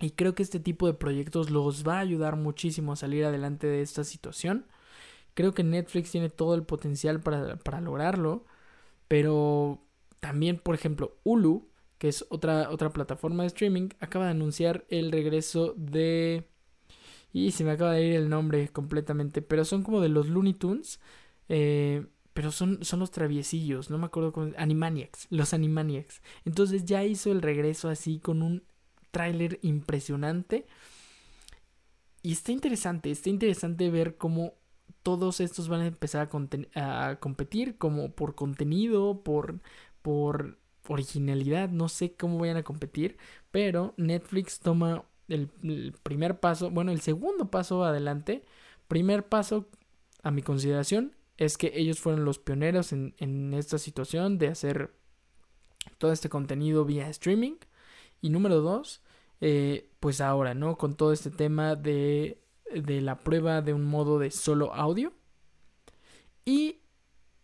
Y 0.00 0.10
creo 0.10 0.34
que 0.34 0.42
este 0.42 0.60
tipo 0.60 0.86
de 0.86 0.94
proyectos 0.94 1.50
los 1.50 1.86
va 1.86 1.96
a 1.96 2.00
ayudar 2.00 2.36
muchísimo 2.36 2.92
a 2.92 2.96
salir 2.96 3.24
adelante 3.24 3.66
de 3.66 3.80
esta 3.80 4.04
situación. 4.04 4.66
Creo 5.34 5.54
que 5.54 5.64
Netflix 5.64 6.10
tiene 6.10 6.28
todo 6.28 6.54
el 6.54 6.64
potencial 6.64 7.20
para, 7.20 7.56
para 7.58 7.80
lograrlo. 7.80 8.44
Pero 9.08 9.78
también, 10.20 10.58
por 10.58 10.74
ejemplo, 10.74 11.16
Hulu, 11.24 11.70
que 11.98 12.08
es 12.08 12.26
otra, 12.28 12.70
otra 12.70 12.90
plataforma 12.90 13.44
de 13.44 13.48
streaming, 13.48 13.88
acaba 14.00 14.26
de 14.26 14.32
anunciar 14.32 14.84
el 14.90 15.12
regreso 15.12 15.74
de... 15.76 16.48
Y 17.32 17.52
se 17.52 17.64
me 17.64 17.72
acaba 17.72 17.92
de 17.92 18.04
ir 18.04 18.14
el 18.14 18.28
nombre 18.28 18.68
completamente. 18.68 19.42
Pero 19.42 19.64
son 19.64 19.82
como 19.82 20.00
de 20.00 20.10
los 20.10 20.28
Looney 20.28 20.54
Tunes. 20.54 21.00
Eh, 21.48 22.06
pero 22.36 22.52
son, 22.52 22.84
son 22.84 23.00
los 23.00 23.10
traviesillos, 23.12 23.88
no 23.88 23.96
me 23.96 24.04
acuerdo 24.04 24.30
cómo. 24.30 24.52
Animaniacs, 24.58 25.26
los 25.30 25.54
Animaniacs. 25.54 26.20
Entonces 26.44 26.84
ya 26.84 27.02
hizo 27.02 27.32
el 27.32 27.40
regreso 27.40 27.88
así 27.88 28.18
con 28.18 28.42
un 28.42 28.62
tráiler 29.10 29.58
impresionante. 29.62 30.66
Y 32.20 32.32
está 32.32 32.52
interesante, 32.52 33.10
está 33.10 33.30
interesante 33.30 33.88
ver 33.88 34.18
cómo 34.18 34.52
todos 35.02 35.40
estos 35.40 35.70
van 35.70 35.80
a 35.80 35.86
empezar 35.86 36.28
a, 36.74 37.16
competir, 37.20 37.78
como 37.78 38.12
por 38.12 38.34
contenido, 38.34 39.22
por, 39.22 39.60
por 40.02 40.58
originalidad, 40.88 41.70
no 41.70 41.88
sé 41.88 42.16
cómo 42.16 42.38
vayan 42.38 42.58
a 42.58 42.64
competir, 42.64 43.16
pero 43.50 43.94
Netflix 43.96 44.60
toma 44.60 45.06
el 45.28 45.48
primer 46.02 46.38
paso, 46.38 46.70
bueno, 46.70 46.92
el 46.92 47.00
segundo 47.00 47.50
paso 47.50 47.82
adelante. 47.82 48.44
Primer 48.88 49.26
paso, 49.26 49.70
a 50.22 50.30
mi 50.30 50.42
consideración, 50.42 51.16
es 51.36 51.58
que 51.58 51.72
ellos 51.74 52.00
fueron 52.00 52.24
los 52.24 52.38
pioneros 52.38 52.92
en, 52.92 53.14
en 53.18 53.54
esta 53.54 53.78
situación 53.78 54.38
de 54.38 54.48
hacer 54.48 54.94
todo 55.98 56.12
este 56.12 56.28
contenido 56.28 56.84
vía 56.84 57.08
streaming. 57.08 57.56
Y 58.20 58.30
número 58.30 58.60
dos, 58.60 59.02
eh, 59.40 59.90
pues 60.00 60.20
ahora, 60.20 60.54
¿no? 60.54 60.76
Con 60.78 60.96
todo 60.96 61.12
este 61.12 61.30
tema 61.30 61.76
de, 61.76 62.42
de 62.74 63.00
la 63.00 63.18
prueba 63.18 63.62
de 63.62 63.74
un 63.74 63.84
modo 63.84 64.18
de 64.18 64.30
solo 64.30 64.74
audio. 64.74 65.12
Y 66.44 66.80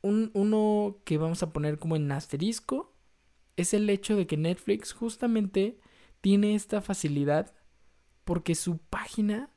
un, 0.00 0.30
uno 0.34 0.98
que 1.04 1.18
vamos 1.18 1.42
a 1.42 1.52
poner 1.52 1.78
como 1.78 1.96
en 1.96 2.10
asterisco 2.10 2.94
es 3.56 3.74
el 3.74 3.88
hecho 3.90 4.16
de 4.16 4.26
que 4.26 4.36
Netflix 4.36 4.92
justamente 4.92 5.78
tiene 6.20 6.54
esta 6.54 6.80
facilidad 6.80 7.52
porque 8.24 8.54
su 8.54 8.78
página 8.78 9.51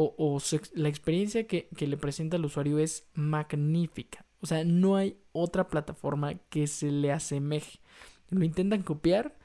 o, 0.00 0.38
la 0.74 0.88
experiencia 0.88 1.46
que, 1.48 1.68
que, 1.76 1.88
le 1.88 1.96
presenta 1.96 2.36
al 2.36 2.44
usuario 2.44 2.78
es 2.78 3.08
magnífica. 3.14 4.24
O 4.40 4.46
sea, 4.46 4.62
no 4.64 4.94
hay 4.94 5.18
otra 5.32 5.66
plataforma 5.66 6.34
que 6.50 6.68
se 6.68 6.92
le 6.92 7.10
asemeje. 7.10 7.80
Lo 8.30 8.44
intentan 8.44 8.82
copiar 8.82 9.36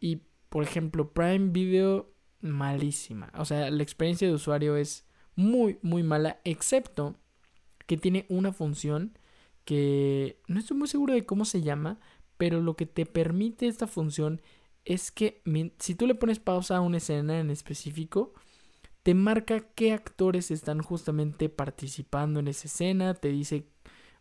y, 0.00 0.22
por 0.48 0.64
ejemplo, 0.64 1.12
Prime 1.12 1.50
Video, 1.50 2.12
malísima. 2.40 3.30
O 3.36 3.44
sea, 3.44 3.70
la 3.70 3.82
experiencia 3.82 4.26
de 4.26 4.34
usuario 4.34 4.76
es 4.76 5.06
muy, 5.36 5.78
muy 5.82 6.02
mala, 6.02 6.40
excepto 6.42 7.14
que 7.86 7.96
tiene 7.96 8.26
una 8.28 8.52
función 8.52 9.16
que 9.64 10.40
no 10.48 10.58
estoy 10.58 10.76
muy 10.76 10.88
seguro 10.88 11.14
de 11.14 11.24
cómo 11.24 11.44
se 11.44 11.62
llama, 11.62 12.00
pero 12.38 12.60
lo 12.60 12.74
que 12.74 12.86
te 12.86 13.06
permite 13.06 13.68
esta 13.68 13.86
función 13.86 14.40
es 14.84 15.12
que 15.12 15.42
si 15.78 15.94
tú 15.94 16.08
le 16.08 16.16
pones 16.16 16.40
pausa 16.40 16.78
a 16.78 16.80
una 16.80 16.96
escena 16.96 17.38
en 17.38 17.50
específico, 17.50 18.34
te 19.02 19.14
marca 19.14 19.60
qué 19.74 19.92
actores 19.92 20.50
están 20.50 20.80
justamente 20.82 21.48
participando 21.48 22.40
en 22.40 22.48
esa 22.48 22.68
escena, 22.68 23.14
te 23.14 23.28
dice, 23.28 23.66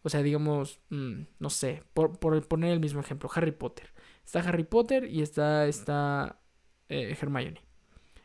o 0.04 0.10
sea, 0.10 0.24
digamos, 0.24 0.80
mm, 0.90 1.24
no 1.40 1.50
sé, 1.50 1.84
por, 1.94 2.18
poner 2.20 2.72
el 2.72 2.80
mismo 2.80 3.02
ejemplo, 3.02 3.30
Harry 3.34 3.52
Potter. 3.52 3.94
Está 4.26 4.40
Harry 4.40 4.64
Potter 4.64 5.06
y 5.06 5.22
está, 5.22 5.68
está 5.68 6.42
eh, 6.90 7.16
Hermione. 7.20 7.62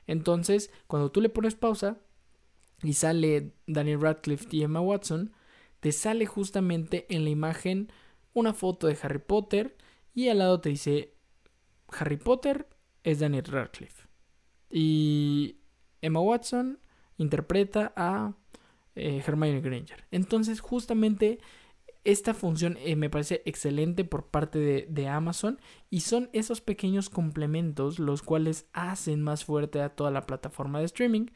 Entonces, 0.07 0.71
cuando 0.87 1.11
tú 1.11 1.21
le 1.21 1.29
pones 1.29 1.55
pausa 1.55 1.99
y 2.83 2.95
sale 2.95 3.53
Daniel 3.66 4.01
Radcliffe 4.01 4.47
y 4.51 4.62
Emma 4.62 4.81
Watson, 4.81 5.33
te 5.81 5.92
sale 5.92 6.27
justamente 6.27 7.07
en 7.11 7.25
la 7.25 7.31
imagen 7.31 7.92
una 8.33 8.55
foto 8.55 8.87
de 8.87 8.99
Harry 9.03 9.19
Potter 9.19 9.77
y 10.14 10.29
al 10.29 10.38
lado 10.38 10.61
te 10.61 10.71
dice 10.71 11.14
Harry 11.88 12.16
Potter 12.16 12.69
es 13.03 13.19
Daniel 13.19 13.45
Radcliffe. 13.45 14.07
Y 14.71 15.57
Emma 16.07 16.21
Watson 16.21 16.79
interpreta 17.19 17.92
a 17.97 18.35
eh, 18.95 19.23
Hermione 19.27 19.61
Granger. 19.61 20.05
Entonces, 20.11 20.61
justamente 20.61 21.38
esta 22.05 22.35
función 22.35 22.79
eh, 22.81 22.95
me 22.95 23.11
parece 23.11 23.42
excelente 23.45 24.05
por 24.05 24.27
parte 24.29 24.59
de, 24.59 24.87
de, 24.88 25.09
Amazon 25.09 25.59
y 25.90 26.01
son 26.01 26.31
esos 26.33 26.61
pequeños 26.61 27.11
complementos 27.11 27.99
los 27.99 28.23
cuales 28.23 28.66
hacen 28.73 29.23
más 29.23 29.45
fuerte 29.45 29.83
a 29.83 29.88
toda 29.88 30.12
la 30.12 30.23
plataforma 30.23 30.79
de 30.79 30.85
streaming, 30.85 31.27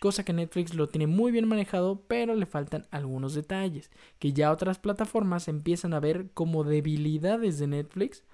cosa 0.00 0.24
que 0.24 0.32
Netflix 0.32 0.74
lo 0.74 0.88
tiene 0.88 1.06
muy 1.06 1.30
bien 1.30 1.46
manejado, 1.46 2.02
pero 2.08 2.34
le 2.34 2.46
faltan 2.46 2.88
algunos 2.90 3.34
detalles 3.34 3.90
que 4.18 4.32
ya 4.32 4.50
otras 4.50 4.80
plataformas 4.80 5.46
empiezan 5.46 5.94
a 5.94 6.00
ver 6.00 6.30
como 6.34 6.64
debilidades 6.64 7.60
de 7.60 7.68
Netflix 7.68 8.24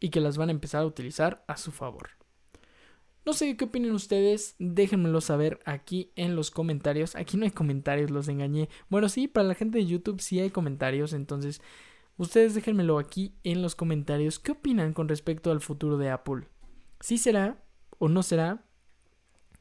y 0.00 0.10
que 0.10 0.20
las 0.20 0.38
van 0.38 0.50
a 0.50 0.52
empezar 0.52 0.82
a 0.82 0.86
utilizar 0.86 1.44
a 1.48 1.56
su 1.56 1.72
favor. 1.72 2.17
No 3.28 3.34
sé 3.34 3.58
qué 3.58 3.66
opinan 3.66 3.90
ustedes, 3.90 4.56
déjenmelo 4.58 5.20
saber 5.20 5.60
aquí 5.66 6.12
en 6.16 6.34
los 6.34 6.50
comentarios. 6.50 7.14
Aquí 7.14 7.36
no 7.36 7.44
hay 7.44 7.50
comentarios, 7.50 8.10
los 8.10 8.26
engañé. 8.28 8.70
Bueno, 8.88 9.10
sí, 9.10 9.28
para 9.28 9.46
la 9.46 9.54
gente 9.54 9.76
de 9.76 9.84
YouTube 9.84 10.22
sí 10.22 10.40
hay 10.40 10.48
comentarios, 10.48 11.12
entonces 11.12 11.60
ustedes 12.16 12.54
déjenmelo 12.54 12.98
aquí 12.98 13.34
en 13.44 13.60
los 13.60 13.74
comentarios. 13.74 14.38
¿Qué 14.38 14.52
opinan 14.52 14.94
con 14.94 15.10
respecto 15.10 15.50
al 15.50 15.60
futuro 15.60 15.98
de 15.98 16.08
Apple? 16.08 16.48
¿Sí 17.00 17.18
será 17.18 17.62
o 17.98 18.08
no 18.08 18.22
será 18.22 18.64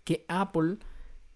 que 0.06 0.24
Apple 0.30 0.78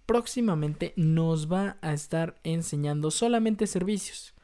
próximamente 0.06 0.94
nos 0.96 1.52
va 1.52 1.80
a 1.82 1.92
estar 1.92 2.40
enseñando 2.46 3.12
solamente 3.12 3.68
servicios? 3.68 4.36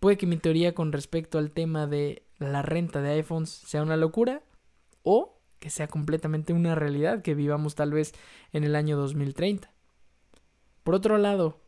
Puede 0.00 0.16
que 0.16 0.26
mi 0.26 0.38
teoría 0.38 0.74
con 0.74 0.90
respecto 0.90 1.38
al 1.38 1.52
tema 1.52 1.86
de 1.86 2.26
la 2.38 2.62
renta 2.62 3.00
de 3.00 3.10
iPhones 3.10 3.50
sea 3.50 3.82
una 3.82 3.96
locura 3.96 4.42
o 5.04 5.37
que 5.58 5.70
sea 5.70 5.88
completamente 5.88 6.52
una 6.52 6.74
realidad, 6.74 7.22
que 7.22 7.34
vivamos 7.34 7.74
tal 7.74 7.92
vez 7.92 8.12
en 8.52 8.64
el 8.64 8.76
año 8.76 8.96
2030. 8.96 9.72
Por 10.84 10.94
otro 10.94 11.18
lado, 11.18 11.60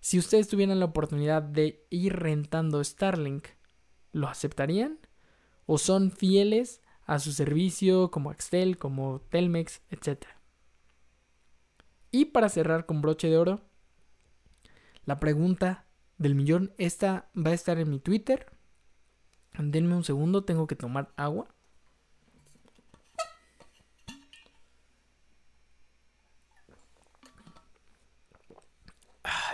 si 0.00 0.18
ustedes 0.18 0.48
tuvieran 0.48 0.78
la 0.78 0.86
oportunidad 0.86 1.42
de 1.42 1.86
ir 1.90 2.16
rentando 2.16 2.82
Starlink, 2.82 3.48
¿lo 4.12 4.28
aceptarían? 4.28 4.98
¿O 5.66 5.78
son 5.78 6.10
fieles 6.10 6.80
a 7.04 7.18
su 7.18 7.32
servicio 7.32 8.10
como 8.10 8.30
Axtel, 8.30 8.78
como 8.78 9.20
Telmex, 9.30 9.82
etc.? 9.90 10.26
Y 12.10 12.26
para 12.26 12.48
cerrar 12.48 12.86
con 12.86 13.02
broche 13.02 13.28
de 13.28 13.38
oro, 13.38 13.60
la 15.04 15.18
pregunta 15.18 15.86
del 16.16 16.34
millón, 16.34 16.72
esta 16.78 17.30
va 17.36 17.50
a 17.50 17.54
estar 17.54 17.78
en 17.78 17.90
mi 17.90 18.00
Twitter. 18.00 18.46
Denme 19.58 19.94
un 19.94 20.04
segundo, 20.04 20.44
tengo 20.44 20.66
que 20.66 20.76
tomar 20.76 21.12
agua. 21.16 21.54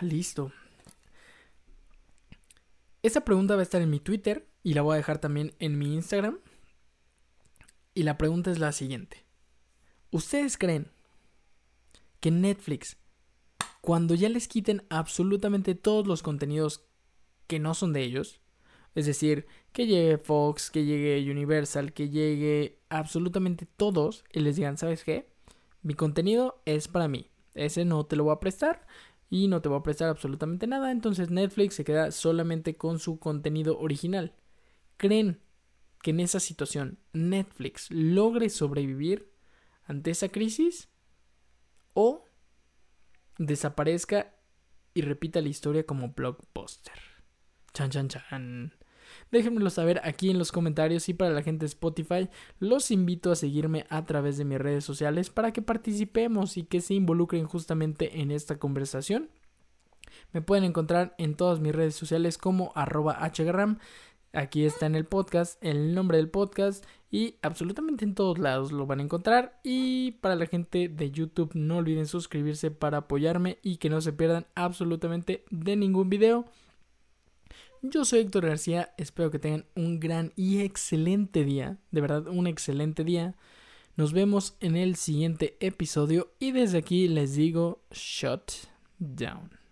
Listo. 0.00 0.52
Esa 3.02 3.22
pregunta 3.22 3.54
va 3.54 3.60
a 3.60 3.64
estar 3.64 3.82
en 3.82 3.90
mi 3.90 4.00
Twitter 4.00 4.48
y 4.62 4.74
la 4.74 4.82
voy 4.82 4.94
a 4.94 4.96
dejar 4.96 5.18
también 5.18 5.54
en 5.58 5.78
mi 5.78 5.94
Instagram. 5.94 6.38
Y 7.92 8.02
la 8.02 8.16
pregunta 8.16 8.50
es 8.50 8.58
la 8.58 8.72
siguiente. 8.72 9.24
¿Ustedes 10.10 10.56
creen 10.56 10.90
que 12.20 12.30
Netflix, 12.30 12.96
cuando 13.80 14.14
ya 14.14 14.28
les 14.28 14.48
quiten 14.48 14.86
absolutamente 14.88 15.74
todos 15.74 16.06
los 16.06 16.22
contenidos 16.22 16.86
que 17.46 17.58
no 17.58 17.74
son 17.74 17.92
de 17.92 18.02
ellos, 18.02 18.40
es 18.94 19.06
decir, 19.06 19.46
que 19.72 19.86
llegue 19.86 20.18
Fox, 20.18 20.70
que 20.70 20.84
llegue 20.84 21.30
Universal, 21.30 21.92
que 21.92 22.08
llegue 22.08 22.80
absolutamente 22.88 23.66
todos 23.66 24.24
y 24.32 24.40
les 24.40 24.56
digan, 24.56 24.78
¿sabes 24.78 25.04
qué? 25.04 25.28
Mi 25.82 25.94
contenido 25.94 26.62
es 26.64 26.88
para 26.88 27.08
mí. 27.08 27.30
Ese 27.54 27.84
no 27.84 28.06
te 28.06 28.16
lo 28.16 28.24
voy 28.24 28.32
a 28.32 28.40
prestar 28.40 28.86
y 29.34 29.48
no 29.48 29.60
te 29.60 29.68
va 29.68 29.78
a 29.78 29.82
prestar 29.82 30.10
absolutamente 30.10 30.68
nada, 30.68 30.92
entonces 30.92 31.28
Netflix 31.28 31.74
se 31.74 31.82
queda 31.82 32.12
solamente 32.12 32.76
con 32.76 33.00
su 33.00 33.18
contenido 33.18 33.80
original. 33.80 34.32
¿Creen 34.96 35.40
que 36.02 36.12
en 36.12 36.20
esa 36.20 36.38
situación 36.38 37.00
Netflix 37.12 37.90
logre 37.90 38.48
sobrevivir 38.48 39.32
ante 39.86 40.12
esa 40.12 40.28
crisis? 40.28 40.88
¿O 41.94 42.26
desaparezca 43.36 44.36
y 44.94 45.00
repita 45.00 45.40
la 45.40 45.48
historia 45.48 45.84
como 45.84 46.10
blockbuster? 46.10 47.00
Chan, 47.72 47.90
chan, 47.90 48.06
chan. 48.06 48.72
Déjenmelo 49.30 49.70
saber 49.70 50.00
aquí 50.04 50.30
en 50.30 50.38
los 50.38 50.52
comentarios 50.52 51.08
y 51.08 51.14
para 51.14 51.32
la 51.32 51.42
gente 51.42 51.64
de 51.64 51.68
Spotify 51.68 52.28
los 52.58 52.90
invito 52.90 53.32
a 53.32 53.36
seguirme 53.36 53.86
a 53.88 54.04
través 54.04 54.36
de 54.36 54.44
mis 54.44 54.58
redes 54.58 54.84
sociales 54.84 55.30
para 55.30 55.52
que 55.52 55.62
participemos 55.62 56.56
y 56.56 56.64
que 56.64 56.80
se 56.80 56.94
involucren 56.94 57.46
justamente 57.46 58.20
en 58.20 58.30
esta 58.30 58.58
conversación. 58.58 59.30
Me 60.32 60.42
pueden 60.42 60.64
encontrar 60.64 61.14
en 61.18 61.34
todas 61.34 61.60
mis 61.60 61.74
redes 61.74 61.94
sociales 61.94 62.38
como 62.38 62.72
arroba 62.74 63.18
hgram. 63.36 63.78
Aquí 64.32 64.64
está 64.64 64.86
en 64.86 64.96
el 64.96 65.04
podcast, 65.04 65.62
el 65.64 65.94
nombre 65.94 66.16
del 66.16 66.28
podcast 66.28 66.84
y 67.08 67.36
absolutamente 67.42 68.04
en 68.04 68.16
todos 68.16 68.38
lados 68.38 68.72
lo 68.72 68.84
van 68.84 68.98
a 68.98 69.04
encontrar. 69.04 69.60
Y 69.62 70.12
para 70.12 70.34
la 70.34 70.46
gente 70.46 70.88
de 70.88 71.10
YouTube 71.12 71.52
no 71.54 71.76
olviden 71.76 72.06
suscribirse 72.06 72.72
para 72.72 72.98
apoyarme 72.98 73.58
y 73.62 73.76
que 73.76 73.90
no 73.90 74.00
se 74.00 74.12
pierdan 74.12 74.46
absolutamente 74.56 75.44
de 75.50 75.76
ningún 75.76 76.10
video. 76.10 76.46
Yo 77.86 78.06
soy 78.06 78.20
Héctor 78.20 78.46
García, 78.46 78.94
espero 78.96 79.30
que 79.30 79.38
tengan 79.38 79.66
un 79.74 80.00
gran 80.00 80.32
y 80.36 80.62
excelente 80.62 81.44
día, 81.44 81.76
de 81.90 82.00
verdad 82.00 82.28
un 82.28 82.46
excelente 82.46 83.04
día. 83.04 83.34
Nos 83.96 84.14
vemos 84.14 84.56
en 84.60 84.74
el 84.74 84.96
siguiente 84.96 85.58
episodio 85.60 86.32
y 86.38 86.52
desde 86.52 86.78
aquí 86.78 87.08
les 87.08 87.34
digo 87.34 87.82
shut 87.90 88.52
down. 88.98 89.63